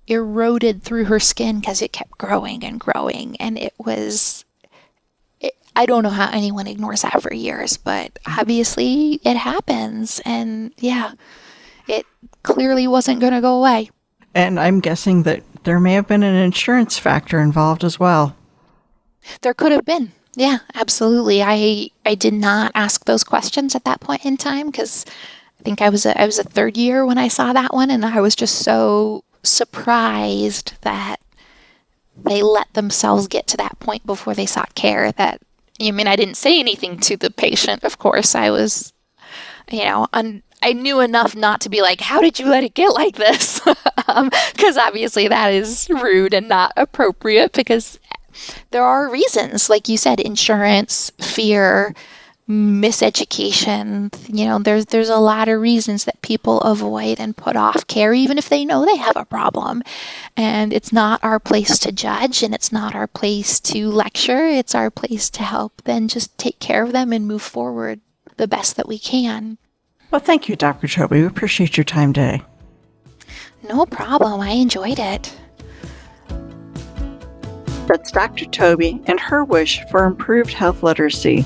eroded 0.07 0.83
through 0.83 1.05
her 1.05 1.19
skin 1.19 1.61
because 1.61 1.81
it 1.81 1.91
kept 1.91 2.19
growing 2.19 2.63
and 2.63 2.79
growing. 2.79 3.35
And 3.41 3.57
it 3.57 3.73
was, 3.79 4.45
it, 5.41 5.55
I 5.75 5.87
don't 5.87 6.03
know 6.03 6.11
how 6.11 6.31
anyone 6.33 6.67
ignores 6.67 7.01
that 7.01 7.23
for 7.23 7.33
years, 7.33 7.79
but 7.79 8.19
obviously 8.27 9.21
it 9.25 9.39
happens. 9.39 10.21
And 10.27 10.75
yeah, 10.77 11.13
it 11.89 12.05
clearly 12.43 12.87
wasn't 12.87 13.21
going 13.21 13.33
to 13.33 13.41
go 13.41 13.59
away. 13.59 13.89
And 14.37 14.61
I'm 14.61 14.81
guessing 14.81 15.23
that 15.23 15.43
there 15.65 15.81
may 15.81 15.95
have 15.95 16.07
been 16.07 16.23
an 16.23 16.35
insurance 16.35 16.99
factor 16.99 17.41
involved 17.41 17.83
as 17.83 17.99
well. 17.99 18.37
There 19.41 19.55
could 19.55 19.73
have 19.73 19.87
been. 19.87 20.13
Yeah, 20.35 20.59
absolutely. 20.75 21.43
I 21.43 21.89
I 22.05 22.15
did 22.15 22.35
not 22.35 22.71
ask 22.75 23.07
those 23.07 23.25
questions 23.25 23.75
at 23.75 23.85
that 23.85 24.01
point 24.01 24.27
in 24.27 24.37
time 24.37 24.67
because 24.67 25.07
I 25.59 25.63
think 25.63 25.81
I 25.81 25.89
was 25.89 26.05
a, 26.05 26.21
I 26.21 26.27
was 26.27 26.39
a 26.39 26.45
third 26.45 26.77
year 26.77 27.07
when 27.07 27.17
I 27.17 27.29
saw 27.29 27.55
that 27.55 27.73
one, 27.73 27.91
and 27.91 28.05
I 28.05 28.21
was 28.21 28.37
just 28.37 28.57
so 28.57 29.25
surprised 29.43 30.75
that 30.83 31.17
they 32.23 32.43
let 32.43 32.71
themselves 32.75 33.27
get 33.27 33.47
to 33.47 33.57
that 33.57 33.79
point 33.81 34.05
before 34.05 34.35
they 34.35 34.45
sought 34.45 34.75
care. 34.75 35.13
That 35.13 35.41
I 35.81 35.91
mean, 35.93 36.07
I 36.07 36.17
didn't 36.17 36.37
say 36.37 36.61
anything 36.61 37.01
to 37.01 37.17
the 37.17 37.31
patient. 37.31 37.85
Of 37.85 37.99
course, 37.99 38.35
I 38.35 38.51
was, 38.51 38.93
you 39.71 39.85
know, 39.85 40.09
un, 40.13 40.43
I 40.63 40.75
knew 40.75 41.01
enough 41.01 41.35
not 41.35 41.63
to 41.63 41.71
be 41.71 41.81
like, 41.81 42.03
how 42.03 42.21
did 42.21 42.39
you 42.39 42.47
let 42.47 42.65
it 42.65 42.75
get 42.75 42.93
like 42.93 43.17
this? 43.17 43.63
Because 44.07 44.77
um, 44.77 44.87
obviously 44.87 45.29
that 45.29 45.53
is 45.53 45.89
rude 45.91 46.35
and 46.35 46.49
not 46.49 46.73
appropriate 46.77 47.53
because 47.53 47.99
there 48.71 48.85
are 48.85 49.11
reasons, 49.11 49.69
like 49.71 49.89
you 49.89 49.97
said, 49.97 50.21
insurance, 50.21 51.11
fear, 51.19 51.95
miseducation. 52.49 54.15
You 54.29 54.47
know, 54.47 54.59
there's 54.59 54.87
there's 54.87 55.09
a 55.09 55.17
lot 55.17 55.49
of 55.49 55.61
reasons 55.61 56.05
that 56.05 56.23
people 56.23 56.61
avoid 56.61 57.19
and 57.19 57.37
put 57.37 57.57
off 57.57 57.87
care 57.87 58.15
even 58.15 58.39
if 58.39 58.49
they 58.49 58.65
know 58.65 58.85
they 58.85 58.97
have 58.97 59.17
a 59.17 59.25
problem. 59.25 59.83
And 60.37 60.73
it's 60.73 60.93
not 60.93 61.23
our 61.25 61.41
place 61.41 61.79
to 61.81 61.93
judge 61.93 62.43
and 62.43 62.55
it's 62.55 62.73
not 62.73 62.95
our 62.95 63.07
place 63.07 63.59
to 63.61 63.91
lecture. 63.91 64.47
It's 64.47 64.75
our 64.75 64.91
place 64.91 65.29
to 65.31 65.43
help 65.43 65.83
then 65.85 66.09
just 66.09 66.37
take 66.39 66.61
care 66.61 66.85
of 66.85 66.93
them 66.93 67.13
and 67.13 67.27
move 67.27 67.43
forward 67.43 68.01
the 68.37 68.49
best 68.49 68.77
that 68.77 68.89
we 68.89 68.99
can. 68.99 69.59
Well, 70.11 70.21
thank 70.21 70.49
you, 70.49 70.57
Dr. 70.57 70.87
Tobey. 70.87 71.21
We 71.21 71.27
appreciate 71.27 71.77
your 71.77 71.85
time 71.85 72.13
today. 72.13 72.43
No 73.63 73.87
problem. 73.87 74.41
I 74.41 74.51
enjoyed 74.51 74.99
it. 74.99 75.37
That's 77.87 78.11
Dr. 78.11 78.47
Tobey 78.47 79.01
and 79.07 79.21
her 79.21 79.45
wish 79.45 79.81
for 79.91 80.05
improved 80.05 80.53
health 80.53 80.83
literacy. 80.83 81.45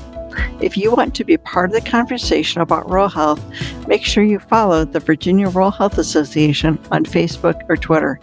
If 0.61 0.77
you 0.77 0.91
want 0.91 1.13
to 1.15 1.23
be 1.23 1.37
part 1.37 1.69
of 1.69 1.83
the 1.83 1.89
conversation 1.89 2.61
about 2.61 2.89
rural 2.89 3.09
health, 3.09 3.43
make 3.87 4.03
sure 4.03 4.23
you 4.23 4.39
follow 4.39 4.85
the 4.85 4.99
Virginia 4.99 5.49
Rural 5.49 5.71
Health 5.71 5.97
Association 5.97 6.79
on 6.91 7.05
Facebook 7.05 7.61
or 7.69 7.77
Twitter. 7.77 8.19